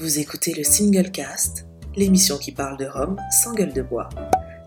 Vous 0.00 0.18
écoutez 0.18 0.54
le 0.54 0.64
Single 0.64 1.10
Cast, 1.10 1.66
l'émission 1.94 2.38
qui 2.38 2.52
parle 2.52 2.78
de 2.78 2.86
Rome 2.86 3.18
sans 3.42 3.52
gueule 3.52 3.74
de 3.74 3.82
bois, 3.82 4.08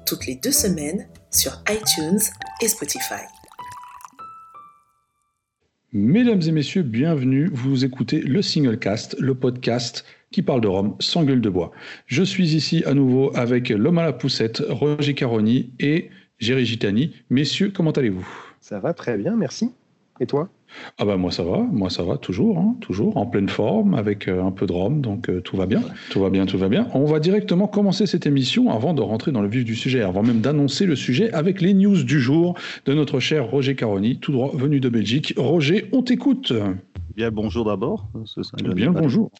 toutes 0.05 0.27
les 0.27 0.35
deux 0.35 0.51
semaines 0.51 1.07
sur 1.31 1.53
iTunes 1.67 2.19
et 2.61 2.67
Spotify. 2.67 3.23
Mesdames 5.91 6.43
et 6.43 6.51
messieurs, 6.51 6.83
bienvenue. 6.83 7.49
Vous 7.51 7.83
écoutez 7.83 8.21
le 8.21 8.43
Single 8.43 8.77
Cast, 8.77 9.19
le 9.19 9.33
podcast 9.33 10.05
qui 10.29 10.43
parle 10.43 10.61
de 10.61 10.67
Rome 10.67 10.95
sans 10.99 11.23
gueule 11.23 11.41
de 11.41 11.49
bois. 11.49 11.71
Je 12.05 12.21
suis 12.21 12.53
ici 12.53 12.83
à 12.85 12.93
nouveau 12.93 13.35
avec 13.35 13.69
l'homme 13.69 13.97
à 13.97 14.03
la 14.03 14.13
poussette, 14.13 14.61
Roger 14.69 15.15
Caroni 15.15 15.73
et 15.79 16.11
Géry 16.37 16.63
Gitani. 16.63 17.11
Messieurs, 17.31 17.71
comment 17.75 17.89
allez-vous? 17.89 18.27
Ça 18.61 18.79
va 18.79 18.93
très 18.93 19.17
bien, 19.17 19.35
merci. 19.35 19.71
Et 20.19 20.27
toi? 20.27 20.51
Ah 20.97 21.05
bah 21.05 21.17
moi 21.17 21.31
ça 21.31 21.43
va, 21.43 21.57
moi 21.59 21.89
ça 21.89 22.03
va 22.03 22.17
toujours, 22.17 22.57
hein, 22.57 22.75
toujours 22.81 23.17
en 23.17 23.25
pleine 23.25 23.49
forme 23.49 23.93
avec 23.93 24.27
euh, 24.27 24.43
un 24.43 24.51
peu 24.51 24.65
de 24.65 24.71
rhum, 24.71 25.01
donc 25.01 25.29
euh, 25.29 25.41
tout 25.41 25.57
va 25.57 25.65
bien, 25.65 25.81
tout 26.09 26.19
va 26.19 26.29
bien, 26.29 26.45
tout 26.45 26.57
va 26.57 26.69
bien. 26.69 26.87
On 26.93 27.05
va 27.05 27.19
directement 27.19 27.67
commencer 27.67 28.05
cette 28.05 28.25
émission 28.25 28.69
avant 28.71 28.93
de 28.93 29.01
rentrer 29.01 29.31
dans 29.31 29.41
le 29.41 29.47
vif 29.47 29.65
du 29.65 29.75
sujet, 29.75 30.01
avant 30.01 30.23
même 30.23 30.41
d'annoncer 30.41 30.85
le 30.85 30.95
sujet 30.95 31.31
avec 31.33 31.61
les 31.61 31.73
news 31.73 32.03
du 32.03 32.19
jour 32.19 32.57
de 32.85 32.93
notre 32.93 33.19
cher 33.19 33.49
Roger 33.49 33.75
Caroni, 33.75 34.17
tout 34.17 34.31
droit 34.31 34.51
venu 34.53 34.79
de 34.79 34.89
Belgique. 34.89 35.33
Roger, 35.37 35.89
on 35.91 36.01
t'écoute. 36.01 36.53
Bien, 37.15 37.29
bonjour 37.29 37.65
d'abord. 37.65 38.09
Bien, 38.73 38.91
bonjour. 38.91 39.31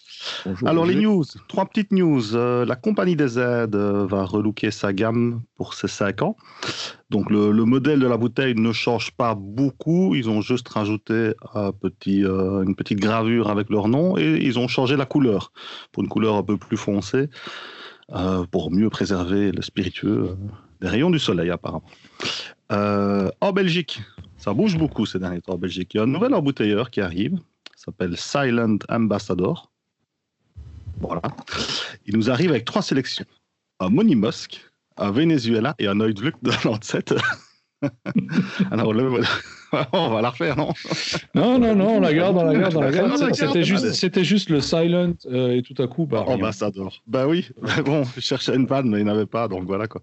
Alors, 0.66 0.86
les 0.86 0.96
news. 0.96 1.24
Trois 1.48 1.66
petites 1.66 1.92
news. 1.92 2.36
Euh, 2.36 2.66
la 2.66 2.76
compagnie 2.76 3.16
des 3.16 3.40
aides 3.40 3.76
euh, 3.76 4.06
va 4.06 4.26
relooker 4.26 4.70
sa 4.70 4.94
gamme 4.94 5.42
pour 5.56 5.74
ses 5.74 5.88
5 5.88 6.22
ans. 6.22 6.36
Donc, 7.10 7.32
le, 7.32 7.52
modèle 7.66 8.00
de 8.00 8.06
la 8.06 8.18
bouteille 8.18 8.54
ne 8.54 8.72
change 8.72 9.12
pas 9.12 9.34
beaucoup. 9.34 10.14
Ils 10.14 10.30
ont 10.30 10.42
juste 10.42 10.68
rajouté 10.70 11.34
un 11.56 11.72
petit, 11.72 12.24
euh, 12.24 12.62
une 12.64 12.76
petite 12.76 13.00
gravure 13.00 13.50
avec 13.50 13.70
leur 13.72 13.88
nom 13.88 14.18
et 14.18 14.38
ils 14.42 14.60
ont 14.60 14.68
changé 14.68 14.96
la 14.96 15.06
couleur 15.06 15.52
pour 15.92 16.04
une 16.04 16.10
couleur 16.10 16.36
un 16.36 16.44
peu 16.44 16.58
plus 16.58 16.78
foncée 16.78 17.30
pour 18.52 18.70
mieux 18.70 18.92
préserver 18.92 19.52
le 19.52 19.62
spiritueux 19.64 20.38
des 20.82 20.88
rayons 20.88 21.10
du 21.10 21.18
soleil, 21.18 21.50
apparemment. 21.50 21.84
en 22.70 23.52
Belgique, 23.54 24.02
ça 24.38 24.54
bouge 24.54 24.78
beaucoup 24.78 25.08
ces 25.08 25.18
derniers 25.18 25.42
temps 25.42 25.54
en 25.54 25.58
Belgique. 25.58 25.96
Il 25.96 25.98
y 25.98 26.00
a 26.00 26.04
un 26.04 26.08
nouvel 26.08 26.36
embouteilleur 26.36 26.92
qui 26.92 27.02
arrive 27.02 27.40
s'appelle 27.86 28.18
Silent 28.18 28.78
Ambassador. 28.90 29.72
Voilà. 31.00 31.22
Il 32.06 32.16
nous 32.16 32.30
arrive 32.30 32.52
avec 32.52 32.66
trois 32.66 32.82
sélections. 32.82 33.26
Un 33.80 33.90
Money 33.90 34.16
Musk, 34.16 34.66
un 34.98 35.12
Venezuela 35.12 35.76
et 35.80 35.88
un 35.88 36.00
Oidvluk 36.00 36.36
de 36.42 36.52
97. 36.52 37.16
Alors, 38.72 38.94
on 39.94 40.10
va 40.10 40.22
la 40.22 40.30
refaire, 40.30 40.56
non? 40.56 40.70
Non, 41.34 41.58
non, 41.58 41.76
non, 41.76 41.98
on 41.98 42.00
la 42.00 42.14
garde, 42.14 42.38
on 42.38 42.44
la 42.44 42.54
garde, 42.54 42.76
on 42.76 42.82
la 42.82 42.92
garde. 42.92 43.34
C'était 43.34 43.64
juste, 43.64 43.94
c'était 43.94 44.24
juste 44.24 44.50
le 44.50 44.62
silent 44.62 45.14
euh, 45.26 45.58
et 45.58 45.62
tout 45.62 45.82
à 45.82 45.88
coup, 45.88 46.06
bah. 46.06 46.24
Ambassador. 46.28 46.94
Bah 47.08 47.28
oui, 47.28 47.50
bon, 47.86 48.04
je 48.16 48.22
cherchais 48.22 48.56
une 48.56 48.68
panne, 48.68 48.90
mais 48.90 49.00
il 49.00 49.06
n'y 49.06 49.10
en 49.10 49.14
avait 49.14 49.26
pas, 49.26 49.48
donc 49.48 49.66
voilà 49.66 49.88
quoi. 49.88 50.02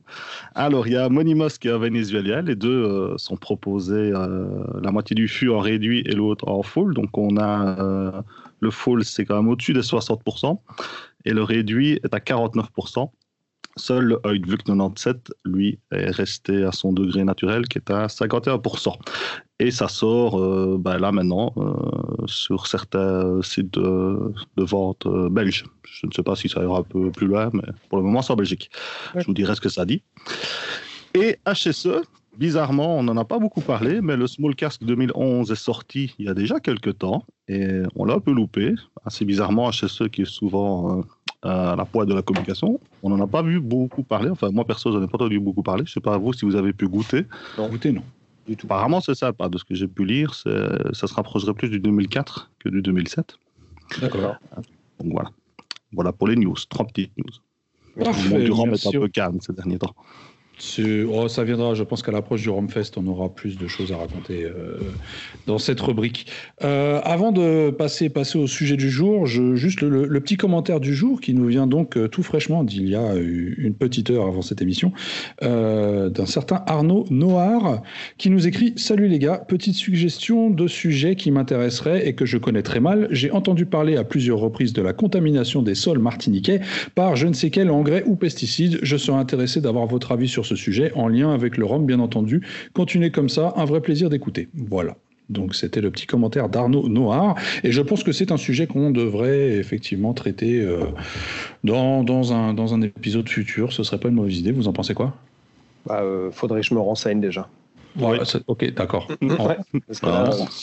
Alors, 0.55 0.87
il 0.87 0.95
y 0.95 0.97
a 0.97 1.09
Monimos 1.09 1.59
qui 1.61 1.69
est 1.69 1.73
un 1.73 1.79
Vénézuélien. 1.79 2.43
Les 2.43 2.57
deux 2.57 2.85
euh, 2.85 3.15
sont 3.17 3.37
proposés, 3.37 4.13
euh, 4.13 4.47
la 4.83 4.91
moitié 4.91 5.15
du 5.15 5.29
fût 5.29 5.51
en 5.51 5.61
réduit 5.61 6.03
et 6.07 6.13
l'autre 6.13 6.49
en 6.49 6.63
full. 6.63 6.95
Donc, 6.95 7.17
on 7.17 7.37
a 7.37 8.23
le 8.61 8.71
full, 8.71 9.05
c'est 9.05 9.25
quand 9.25 9.37
même 9.37 9.49
au-dessus 9.49 9.73
des 9.73 9.81
60%, 9.81 10.59
et 11.25 11.33
le 11.33 11.43
réduit 11.43 11.99
est 12.05 12.15
à 12.15 12.19
49%. 12.19 13.11
Seul 13.81 14.19
le 14.23 14.39
97, 14.39 15.33
lui, 15.47 15.79
est 15.91 16.11
resté 16.11 16.65
à 16.65 16.73
son 16.73 16.93
degré 16.93 17.25
naturel 17.25 17.67
qui 17.67 17.79
est 17.79 17.91
à 17.91 18.07
51%. 18.07 18.93
Et 19.59 19.71
ça 19.71 19.89
sort 19.89 20.39
euh, 20.39 20.77
ben 20.79 20.99
là 20.99 21.13
maintenant 21.13 21.53
euh, 21.57 22.27
sur 22.27 22.67
certains 22.67 23.41
sites 23.43 23.73
de, 23.73 24.33
vente 24.57 25.07
euh, 25.07 25.29
belges. 25.31 25.65
Je 25.85 26.07
ne 26.07 26.13
sais 26.13 26.23
pas 26.23 26.37
si 26.37 26.49
ça 26.49 26.63
ira 26.63 26.79
un 26.79 26.83
peu 26.83 27.11
plus 27.11 27.27
loin, 27.27 27.51
mais 27.53 27.63
pour 27.89 27.99
le 27.99 28.05
moment 28.05 28.23
c'est 28.23 28.33
en 28.33 28.37
Belgique. 28.37 28.71
Je 29.17 29.25
vous 29.25 29.35
dirai 29.35 29.55
ce 29.55 29.61
que 29.61 29.69
ça 29.69 29.85
dit. 29.85 30.03
Et 31.15 31.39
HSE, 31.47 32.03
bizarrement, 32.39 32.99
on 32.99 33.03
n'en 33.03 33.17
a 33.17 33.25
pas 33.25 33.39
beaucoup 33.39 33.63
parlé, 33.63 34.01
mais 34.01 34.17
le 34.17 34.27
Small 34.27 34.55
Cask 34.55 34.85
2011 34.85 35.51
est 35.51 35.55
sorti 35.55 36.15
il 36.19 36.27
y 36.27 36.29
a 36.29 36.35
déjà 36.35 36.61
quelques 36.61 36.99
temps 36.99 37.25
et 37.49 37.83
on 37.97 38.05
l'a 38.05 38.15
un 38.15 38.21
peu 38.21 38.33
loupé. 38.33 38.75
Assez 39.05 39.25
bizarrement, 39.25 39.71
HSE 39.71 40.09
qui 40.11 40.23
est 40.23 40.31
souvent 40.31 41.03
à 41.43 41.75
la 41.77 41.85
pointe 41.85 42.09
de 42.09 42.15
la 42.15 42.23
communication. 42.23 42.81
On 43.03 43.11
n'en 43.11 43.23
a 43.23 43.27
pas 43.27 43.43
vu 43.43 43.61
beaucoup 43.61 44.03
parler. 44.03 44.31
Enfin, 44.31 44.51
moi, 44.51 44.65
perso, 44.65 44.93
je 44.93 44.99
n'en 44.99 45.05
ai 45.05 45.09
pas 45.09 45.17
entendu 45.17 45.41
beaucoup 45.41 45.63
parler. 45.63 45.85
Je 45.87 45.91
ne 45.91 45.95
sais 45.95 46.01
pas 46.01 46.19
vous 46.19 46.33
si 46.33 46.45
vous 46.45 46.57
avez 46.57 46.73
pu 46.73 46.89
goûter. 46.89 47.27
Non. 47.57 47.69
Goûter, 47.69 47.93
non. 47.93 48.03
Du 48.47 48.57
tout. 48.57 48.67
Apparemment, 48.67 49.01
c'est 49.01 49.15
ça. 49.15 49.33
De 49.33 49.59
ce 49.59 49.65
que 49.65 49.75
j'ai 49.75 49.89
pu 49.89 50.05
lire, 50.05 50.35
ça 50.35 50.93
se 50.93 51.15
rapprocherait 51.15 51.55
plus 51.55 51.69
du 51.69 51.81
2004 51.81 52.51
que 52.59 52.69
du 52.69 52.83
2007. 52.83 53.37
D'accord. 54.01 54.37
Donc 54.99 55.13
voilà. 55.13 55.31
Voilà 55.93 56.13
pour 56.13 56.29
les 56.29 56.37
news. 56.37 56.55
Trois 56.69 56.87
petites 56.87 57.13
news. 57.17 57.33
Le 57.97 58.31
monde 58.31 58.45
du 58.45 58.53
rhum 58.53 58.71
est 58.73 58.87
un 58.87 58.91
peu 58.93 59.09
calme 59.09 59.41
ces 59.41 59.53
derniers 59.53 59.79
temps. 59.79 59.95
Oh, 61.11 61.29
ça 61.29 61.45
viendra, 61.45 61.75
je 61.75 61.83
pense 61.83 62.03
qu'à 62.03 62.13
l'approche 62.13 62.43
du 62.43 62.51
Romfest, 62.51 62.93
on 62.97 63.07
aura 63.07 63.29
plus 63.31 63.57
de 63.57 63.67
choses 63.67 63.93
à 63.93 63.97
raconter 63.97 64.45
euh, 64.45 64.79
dans 65.47 65.59
cette 65.59 65.81
rubrique. 65.81 66.27
Euh, 66.63 67.01
avant 67.03 67.33
de 67.33 67.71
passer, 67.71 68.11
au 68.35 68.47
sujet 68.47 68.77
du 68.77 68.91
jour, 68.91 69.27
juste 69.27 69.81
le, 69.81 70.21
petit 70.21 70.37
commentaire 70.37 70.81
du 70.81 70.95
jour 70.95 71.21
qui 71.21 71.33
nous 71.33 71.47
vient 71.47 71.67
donc 71.67 71.97
euh, 71.97 72.09
tout 72.09 72.23
fraîchement 72.23 72.63
d'il 72.63 72.89
y 72.89 72.95
a 72.95 73.15
une 73.17 73.75
petite 73.75 74.11
heure 74.11 74.27
avant 74.27 74.43
cette 74.43 74.61
émission, 74.61 74.93
d'un 75.41 76.27
certain 76.27 76.63
Arnaud 76.67 77.07
Noir 77.11 77.83
qui 78.19 78.29
nous 78.31 78.47
écrit 78.47 78.75
Salut 78.77 79.09
les 79.09 79.19
gars, 79.19 79.39
petite 79.39 79.75
suggestion 79.75 80.51
de 80.51 80.67
sujet 80.67 81.17
qui 81.17 81.31
m'intéresserait 81.31 82.07
et 82.07 82.15
que 82.15 82.27
je 82.27 82.37
connais 82.37 82.63
très 82.63 82.81
mal. 82.81 83.09
J'ai 83.11 83.31
entendu 83.31 83.65
parler 83.65 83.97
à 83.97 84.05
plusieurs 84.05 84.39
reprises 84.39 84.73
de 84.73 84.83
la 84.83 84.93
contamination 84.93 85.63
des 85.63 85.75
sols 85.75 85.99
martiniquais 85.99 86.61
par 86.95 87.17
je 87.17 87.27
ne 87.27 87.33
sais 87.33 87.51
quel 87.51 87.71
engrais 87.71 88.05
ou 88.07 88.17
pesticide. 88.17 88.79
Je 88.83 88.97
serais 88.97 89.19
intéressé 89.19 89.61
d'avoir 89.61 89.87
votre 89.87 90.13
avis 90.13 90.29
sur 90.29 90.45
ce 90.47 90.50
sujet 90.57 90.93
en 90.95 91.09
lien 91.09 91.33
avec 91.33 91.57
le 91.57 91.65
Rhum, 91.65 91.87
bien 91.87 92.01
entendu. 92.01 92.47
Continuez 92.73 93.11
comme 93.11 93.29
ça, 93.29 93.53
un 93.57 93.65
vrai 93.65 93.81
plaisir 93.81 94.11
d'écouter. 94.11 94.49
Voilà. 94.55 94.97
Donc 95.29 95.55
c'était 95.55 95.81
le 95.81 95.91
petit 95.91 96.07
commentaire 96.07 96.49
d'Arnaud 96.49 96.89
Noir. 96.89 97.37
Et 97.63 97.73
je 97.73 97.81
pense 97.81 98.03
que 98.03 98.13
c'est 98.13 98.33
un 98.33 98.37
sujet 98.37 98.67
qu'on 98.67 98.91
devrait 98.91 99.57
effectivement 99.57 100.13
traiter 100.13 100.61
euh, 100.61 100.87
dans, 101.63 102.03
dans, 102.03 102.33
un, 102.33 102.53
dans 102.53 102.75
un 102.75 102.83
épisode 102.83 103.29
futur. 103.29 103.73
Ce 103.73 103.83
serait 103.85 103.99
pas 103.99 104.09
une 104.09 104.17
mauvaise 104.17 104.39
idée. 104.39 104.53
Vous 104.53 104.67
en 104.69 104.73
pensez 104.73 104.93
quoi? 104.93 105.15
Bah, 105.87 106.01
euh, 106.03 106.31
Faudrait 106.33 106.61
que 106.61 106.67
je 106.67 106.75
me 106.75 106.81
renseigne 106.81 107.21
déjà. 107.21 107.49
Ok, 108.47 108.73
d'accord. 108.75 109.09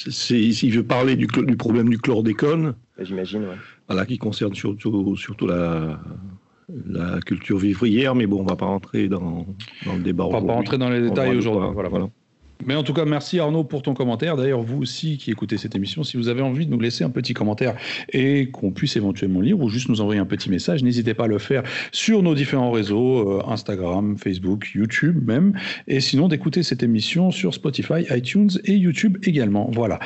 si 0.09 0.52
je 0.52 0.78
veux 0.78 0.86
parler 0.86 1.16
du, 1.16 1.28
du 1.28 1.58
problème 1.58 1.90
du 1.90 1.98
chlordécone, 1.98 2.74
bah, 2.98 3.04
j'imagine, 3.04 3.46
voilà, 3.88 4.06
qui 4.06 4.18
concerne 4.18 4.56
surtout, 4.56 5.16
surtout 5.18 5.48
la, 5.48 6.00
la 6.70 7.20
culture 7.22 7.58
vivrière, 7.58 8.16
mais 8.16 8.28
bon, 8.28 8.42
on 8.42 8.46
va 8.46 8.56
pas 8.56 8.66
rentrer 8.66 9.08
dans, 9.08 9.46
dans 9.86 9.96
le 9.96 10.02
débat. 10.04 10.26
On 10.26 10.32
va 10.32 10.42
pas 10.42 10.54
rentrer 10.54 10.78
dans 10.78 10.90
les 10.90 11.02
détails 11.02 11.38
aujourd'hui. 11.38 11.70
Voilà, 11.74 11.90
voilà. 11.90 12.10
Mais 12.66 12.76
en 12.76 12.84
tout 12.84 12.94
cas, 12.94 13.06
merci 13.06 13.40
Arnaud 13.40 13.64
pour 13.64 13.82
ton 13.82 13.94
commentaire. 13.94 14.36
D'ailleurs, 14.36 14.62
vous 14.62 14.82
aussi 14.82 15.18
qui 15.18 15.32
écoutez 15.32 15.58
cette 15.58 15.76
émission, 15.76 16.04
si 16.04 16.18
vous 16.18 16.28
avez 16.28 16.42
envie 16.42 16.66
de 16.66 16.72
nous 16.72 16.80
laisser 16.80 17.04
un 17.04 17.10
petit 17.10 17.34
commentaire 17.34 17.76
et 18.12 18.50
qu'on 18.50 18.72
puisse 18.72 18.96
éventuellement 18.96 19.42
lire 19.42 19.60
ou 19.60 19.70
juste 19.70 19.90
nous 19.90 20.02
envoyer 20.02 20.20
un 20.20 20.26
petit 20.26 20.50
message, 20.50 20.84
n'hésitez 20.84 21.14
pas 21.14 21.26
à 21.26 21.28
le 21.28 21.38
faire 21.38 21.64
sur 21.92 22.24
nos 22.24 22.34
différents 22.34 22.72
réseaux, 22.72 23.40
euh, 23.40 23.44
Instagram, 23.48 24.18
Facebook, 24.18 24.72
YouTube 24.74 25.26
même. 25.28 25.54
Et 25.88 26.00
sinon, 26.00 26.28
d'écouter 26.28 26.64
cette 26.64 26.84
émission 26.84 27.32
sur 27.32 27.54
Spotify, 27.54 28.06
iTunes 28.10 28.50
et 28.66 28.74
YouTube 28.74 29.18
également. 29.24 29.70
Voilà. 29.72 30.00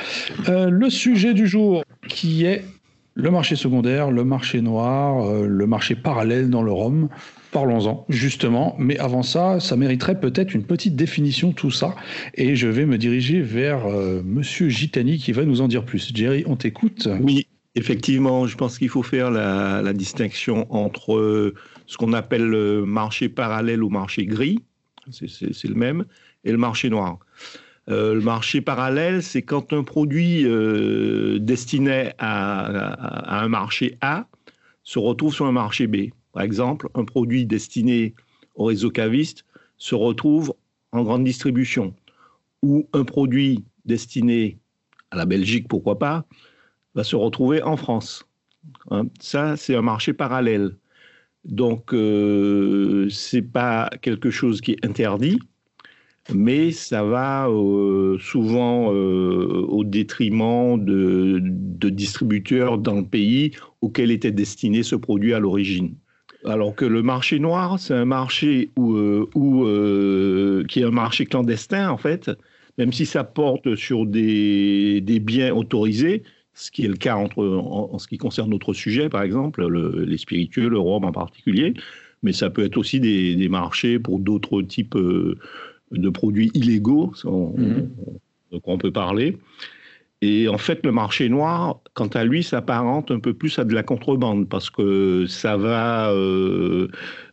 Euh, 0.48 0.68
le 0.68 0.90
sujet 0.90 1.34
du 1.34 1.46
jour 1.46 1.82
qui 2.06 2.44
est 2.44 2.62
le 3.14 3.30
marché 3.30 3.56
secondaire, 3.56 4.10
le 4.10 4.24
marché 4.24 4.60
noir, 4.60 5.26
euh, 5.26 5.46
le 5.46 5.66
marché 5.66 5.94
parallèle 5.94 6.48
dans 6.50 6.62
le 6.62 6.72
Rhum. 6.72 7.08
Parlons-en, 7.50 8.06
justement. 8.08 8.74
Mais 8.78 8.98
avant 8.98 9.22
ça, 9.22 9.60
ça 9.60 9.76
mériterait 9.76 10.18
peut-être 10.18 10.54
une 10.54 10.64
petite 10.64 10.96
définition, 10.96 11.52
tout 11.52 11.70
ça. 11.70 11.94
Et 12.34 12.56
je 12.56 12.68
vais 12.68 12.86
me 12.86 12.96
diriger 12.96 13.42
vers 13.42 13.86
euh, 13.86 14.22
Monsieur 14.24 14.68
Gitani 14.70 15.18
qui 15.18 15.32
va 15.32 15.44
nous 15.44 15.60
en 15.60 15.68
dire 15.68 15.84
plus. 15.84 16.12
Jerry, 16.14 16.44
on 16.46 16.56
t'écoute 16.56 17.08
Oui, 17.20 17.46
effectivement, 17.74 18.46
je 18.46 18.56
pense 18.56 18.78
qu'il 18.78 18.88
faut 18.88 19.02
faire 19.02 19.30
la, 19.30 19.92
distinction 19.92 20.66
entre 20.74 21.52
ce 21.86 21.96
qu'on 21.98 22.14
appelle 22.14 22.44
le 22.44 22.86
marché 22.86 23.28
parallèle 23.28 23.82
ou 23.82 23.90
marché 23.90 24.24
gris, 24.24 24.60
c'est 25.10 25.68
le 25.68 25.74
même, 25.74 26.06
et 26.44 26.52
le 26.52 26.58
marché 26.58 26.88
noir. 26.88 27.18
Euh, 27.88 28.14
le 28.14 28.20
marché 28.20 28.60
parallèle, 28.60 29.22
c'est 29.22 29.42
quand 29.42 29.72
un 29.72 29.82
produit 29.82 30.44
euh, 30.44 31.38
destiné 31.40 32.12
à, 32.18 33.42
un 33.42 33.48
marché 33.48 33.98
A 34.00 34.26
se 34.84 34.98
retrouve 34.98 35.34
sur 35.34 35.46
un 35.46 35.52
marché 35.52 35.86
B. 35.86 36.10
Par 36.32 36.42
exemple, 36.42 36.88
un 36.94 37.04
produit 37.04 37.44
destiné 37.44 38.14
au 38.54 38.64
réseau 38.64 38.90
caviste 38.90 39.44
se 39.78 39.94
retrouve 39.94 40.54
en 40.92 41.02
grande 41.02 41.24
distribution. 41.24 41.94
Ou 42.62 42.88
un 42.92 43.04
produit 43.04 43.64
destiné 43.84 44.58
à 45.10 45.16
la 45.16 45.26
Belgique, 45.26 45.66
pourquoi 45.68 45.98
pas, 45.98 46.24
va 46.94 47.04
se 47.04 47.16
retrouver 47.16 47.62
en 47.62 47.76
France. 47.76 48.24
Hein, 48.90 49.06
ça, 49.20 49.56
c'est 49.56 49.74
un 49.74 49.82
marché 49.82 50.12
parallèle. 50.12 50.76
Donc, 51.44 51.92
euh, 51.92 53.08
ce 53.10 53.36
n'est 53.36 53.42
pas 53.42 53.90
quelque 54.00 54.30
chose 54.30 54.60
qui 54.60 54.72
est 54.72 54.86
interdit, 54.86 55.40
mais 56.30 56.70
ça 56.70 57.02
va 57.02 57.48
euh, 57.48 58.18
souvent 58.18 58.92
euh, 58.92 59.66
au 59.68 59.84
détriment 59.84 60.82
de, 60.82 61.40
distributeurs 61.90 62.78
dans 62.78 62.94
le 62.94 63.04
pays 63.04 63.52
auquel 63.80 64.10
était 64.10 64.30
destiné 64.30 64.82
ce 64.82 64.94
produit 64.94 65.34
à 65.34 65.40
l'origine. 65.40 65.96
Alors 66.44 66.74
que 66.74 66.84
le 66.84 67.02
marché 67.02 67.38
noir, 67.38 67.78
c'est 67.78 67.94
un 67.94 68.04
marché 68.04 68.70
où, 68.76 68.94
euh, 68.96 70.64
qui 70.68 70.80
est 70.80 70.84
un 70.84 70.90
marché 70.90 71.26
clandestin 71.26 71.90
en 71.90 71.96
fait, 71.96 72.30
même 72.78 72.92
si 72.92 73.04
ça 73.04 73.24
porte 73.24 73.74
sur 73.74 74.06
des, 74.06 75.00
biens 75.20 75.54
autorisés, 75.54 76.22
ce 76.54 76.70
qui 76.70 76.84
est 76.84 76.88
le 76.88 76.96
cas 76.96 77.16
en, 77.16 77.98
ce 77.98 78.06
qui 78.06 78.18
concerne 78.18 78.50
notre 78.50 78.72
sujet, 78.74 79.08
par 79.08 79.22
exemple, 79.22 79.66
le, 79.66 80.04
les 80.04 80.18
spiritueux, 80.18 80.68
le 80.68 80.78
rhum 80.78 81.04
en 81.04 81.12
particulier, 81.12 81.74
mais 82.22 82.32
ça 82.32 82.50
peut 82.50 82.64
être 82.64 82.76
aussi 82.76 83.00
des, 83.00 83.34
des 83.34 83.48
marchés 83.48 83.98
pour 83.98 84.18
d'autres 84.18 84.62
types 84.62 84.96
de 85.92 86.08
produits 86.08 86.50
illégaux, 86.54 87.12
on, 87.24 87.54
mhm. 87.56 87.90
on 88.64 88.78
peut 88.78 88.90
parler. 88.90 89.38
Et 90.22 90.48
en 90.48 90.56
fait, 90.56 90.86
le 90.86 90.92
marché 90.92 91.28
noir, 91.28 91.80
quant 91.94 92.06
à 92.06 92.24
lui, 92.24 92.44
s'apparente 92.44 93.10
un 93.10 93.18
peu 93.18 93.34
plus 93.34 93.58
à 93.58 93.64
de 93.64 93.74
la 93.74 93.82
contrebande 93.82 94.48
parce 94.48 94.70
que 94.70 95.26
ça 95.26 95.56
va 95.56 96.12
euh, 96.12 96.86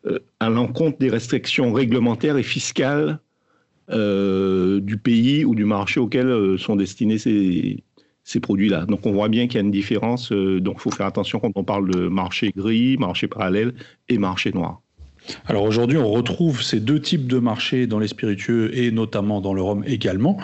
euh, 0.08 0.18
à 0.40 0.50
l'encontre 0.50 0.98
des 0.98 1.10
restrictions 1.10 1.72
réglementaires 1.72 2.38
et 2.38 2.44
fiscales 2.44 3.20
euh, 3.92 4.80
du 4.82 4.98
pays 4.98 5.46
ou 5.46 5.54
du 5.54 5.66
marché 5.66 6.00
auquel 6.00 6.58
sont 6.58 6.76
destinés 6.76 7.20
ces, 7.20 7.84
ces 8.24 8.40
produits-là. 8.40 8.88
Donc 8.88 9.06
on 9.06 9.12
voit 9.12 9.30
bien 9.30 9.46
qu'il 9.46 9.58
y 9.58 9.62
a 9.62 9.64
une 9.64 9.72
différence. 9.72 10.32
donc 10.32 10.78
il 10.78 10.82
faut 10.82 10.92
faire 10.92 11.06
attention 11.06 11.40
quand 11.40 11.52
on 11.56 11.64
parle 11.64 11.92
de 11.92 12.08
marché 12.08 12.52
gris, 12.58 12.98
marché 12.98 13.28
parallèle 13.28 13.76
et 14.08 14.18
marché 14.18 14.52
noir. 14.52 14.82
Alors 15.46 15.64
aujourd'hui, 15.64 15.98
on 15.98 16.10
retrouve 16.10 16.62
ces 16.62 16.80
deux 16.80 17.00
types 17.00 17.28
de 17.28 17.40
marchés 17.40 17.88
dans 17.88 18.00
les 18.00 18.08
spiritueux 18.08 18.76
et 18.78 18.92
notamment 18.92 19.42
dans 19.42 19.54
le 19.54 19.62
rhum 19.62 19.84
également. 19.86 20.38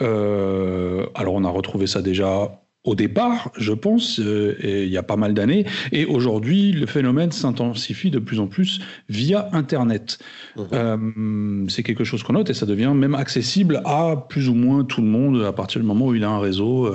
Euh, 0.00 1.06
alors 1.14 1.34
on 1.34 1.44
a 1.44 1.50
retrouvé 1.50 1.86
ça 1.86 2.02
déjà 2.02 2.62
au 2.84 2.94
départ, 2.94 3.50
je 3.56 3.72
pense, 3.72 4.20
euh, 4.20 4.56
il 4.62 4.88
y 4.88 4.96
a 4.96 5.02
pas 5.02 5.16
mal 5.16 5.34
d'années. 5.34 5.66
Et 5.90 6.04
aujourd'hui, 6.04 6.70
le 6.70 6.86
phénomène 6.86 7.32
s'intensifie 7.32 8.12
de 8.12 8.20
plus 8.20 8.38
en 8.38 8.46
plus 8.46 8.80
via 9.08 9.48
Internet. 9.52 10.18
Mmh. 10.54 10.62
Euh, 10.72 11.64
c'est 11.68 11.82
quelque 11.82 12.04
chose 12.04 12.22
qu'on 12.22 12.34
note 12.34 12.48
et 12.48 12.54
ça 12.54 12.64
devient 12.64 12.92
même 12.94 13.16
accessible 13.16 13.82
à 13.84 14.14
plus 14.28 14.48
ou 14.48 14.54
moins 14.54 14.84
tout 14.84 15.00
le 15.00 15.08
monde 15.08 15.42
à 15.42 15.52
partir 15.52 15.80
du 15.80 15.86
moment 15.86 16.06
où 16.06 16.14
il 16.14 16.22
a 16.22 16.30
un 16.30 16.38
réseau, 16.38 16.88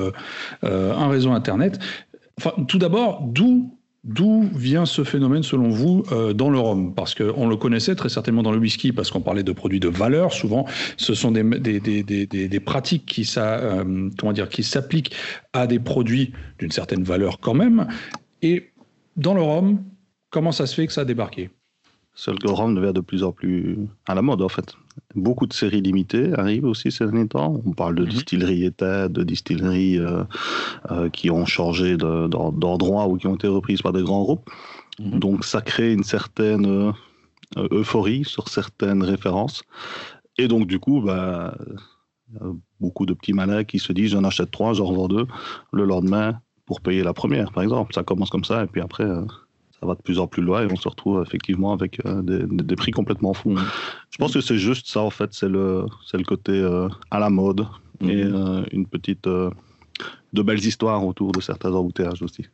un 0.63 1.10
réseau 1.10 1.31
Internet. 1.31 1.77
Enfin, 2.38 2.54
tout 2.69 2.77
d'abord, 2.77 3.22
d'où 3.27 3.77
D'où 4.03 4.50
vient 4.56 4.88
ce 4.88 5.03
phénomène 5.03 5.44
selon 5.44 5.69
vous 5.69 6.03
euh, 6.12 6.33
dans 6.33 6.50
le 6.50 6.57
rhum? 6.57 6.95
Parce 6.95 7.13
qu'on 7.13 7.48
le 7.48 7.56
connaissait 7.56 7.94
très 7.95 8.09
certainement 8.09 8.42
dans 8.42 8.51
le 8.51 8.57
whisky, 8.57 8.92
parce 8.92 9.12
qu'on 9.12 9.21
parlait 9.21 9.44
de 9.44 9.51
produits 9.51 9.80
de 9.80 9.89
valeur. 9.89 10.33
Souvent, 10.33 10.65
ce 10.98 11.13
sont 11.13 11.31
des, 11.31 11.44
des, 11.44 11.80
des, 11.80 12.25
des, 12.25 12.59
pratiques 12.59 13.06
qui, 13.06 13.25
ça, 13.25 13.59
euh, 13.59 14.09
comment 14.18 14.33
dire, 14.33 14.50
qui 14.50 14.63
s'appliquent 14.63 15.13
à 15.53 15.68
des 15.68 15.80
produits 15.80 16.33
d'une 16.57 16.71
certaine 16.71 17.03
valeur 17.03 17.39
quand 17.39 17.53
même. 17.53 17.88
Et 18.42 18.71
dans 19.18 19.36
le 19.36 19.44
rhum, 19.44 19.83
comment 20.31 20.51
ça 20.51 20.65
se 20.65 20.74
fait 20.74 20.88
que 20.88 20.94
ça 20.94 21.01
a 21.01 21.06
débarqué? 21.06 21.51
Seul 22.13 22.38
que 22.40 22.48
le 22.48 22.54
rhum 22.54 22.75
devient 22.75 22.92
de 22.94 23.00
plus 23.00 23.24
en 23.24 23.31
plus 23.31 23.78
à 24.06 24.16
la 24.16 24.22
mode 24.22 24.42
en 24.42 24.50
fait. 24.50 24.75
Beaucoup 25.16 25.48
de 25.48 25.54
séries 25.54 25.81
limitées 25.81 26.34
arrivent 26.38 26.66
aussi 26.66 26.92
ces 26.92 27.06
derniers 27.06 27.28
temps. 27.28 27.62
On 27.66 27.72
parle 27.72 27.96
de 27.96 28.04
mhm. 28.04 28.10
distilleries 28.10 28.66
états, 28.66 29.08
de 29.08 29.24
distilleries 29.24 29.98
euh, 29.98 30.24
euh, 30.92 31.10
qui 31.10 31.31
ont 31.31 31.46
changé 31.46 31.96
d'endroit 31.96 33.08
ou 33.08 33.18
qui 33.18 33.28
ont 33.28 33.36
été 33.36 33.48
reprises 33.48 33.81
par 33.81 33.94
des 33.94 34.04
grands 34.04 34.24
groupes. 34.24 34.50
Mhm. 35.00 35.19
Donc 35.19 35.46
ça 35.46 35.62
crée 35.62 35.94
une 35.94 36.04
certaine 36.04 36.66
euh, 37.58 37.68
euphorie 37.72 38.25
sur 38.25 38.50
certaines 38.50 39.04
références. 39.04 39.63
Et 40.38 40.50
donc 40.50 40.68
du 40.68 40.80
coup, 40.80 41.02
bah, 41.02 41.58
beaucoup 42.81 43.06
de 43.06 43.13
petits 43.13 43.34
malins 43.34 43.63
qui 43.63 43.80
se 43.80 43.94
disent 43.94 44.12
j'en 44.12 44.25
achète 44.25 44.52
trois, 44.52 44.74
j'en 44.74 44.86
revends 44.86 45.08
deux 45.08 45.28
le 45.72 45.86
lendemain 45.86 46.40
pour 46.66 46.81
payer 46.81 47.04
la 47.04 47.13
première, 47.13 47.52
par 47.54 47.63
exemple. 47.63 47.94
Ça 47.94 48.04
commence 48.04 48.30
comme 48.30 48.44
ça 48.44 48.63
et 48.63 48.68
puis 48.68 48.81
après 48.81 49.06
ça 49.81 49.88
va 49.88 49.95
de 49.95 50.01
plus 50.01 50.19
en 50.19 50.28
plus 50.28 50.44
loin 50.44 50.63
et 50.63 50.72
on 50.72 50.75
se 50.75 50.88
retrouve 50.88 51.24
effectivement 51.25 51.74
avec 51.74 52.06
euh, 52.06 52.22
des, 52.22 52.75
prix 52.75 52.92
complètement 52.92 53.33
fous. 53.33 53.57
Je 54.12 54.18
pense 54.18 54.33
que 54.33 54.42
c'est 54.42 54.57
juste 54.57 54.88
ça, 54.88 55.01
en 55.01 55.10
fait, 55.10 55.33
c'est 55.33 55.50
le, 55.50 55.86
c'est 56.06 56.18
le 56.18 56.24
côté 56.24 56.51
euh, 56.51 56.88
à 57.10 57.19
la 57.19 57.30
mode 57.30 57.66
et 58.01 58.24
mm. 58.24 58.36
euh, 58.36 58.63
une 58.72 58.86
petite. 58.86 59.28
de 59.28 60.42
belles 60.42 60.66
histoires 60.66 61.06
autour 61.06 61.31
de 61.31 61.42
certains 61.42 61.74
embouteillages 61.74 62.22
aussi. 62.22 62.45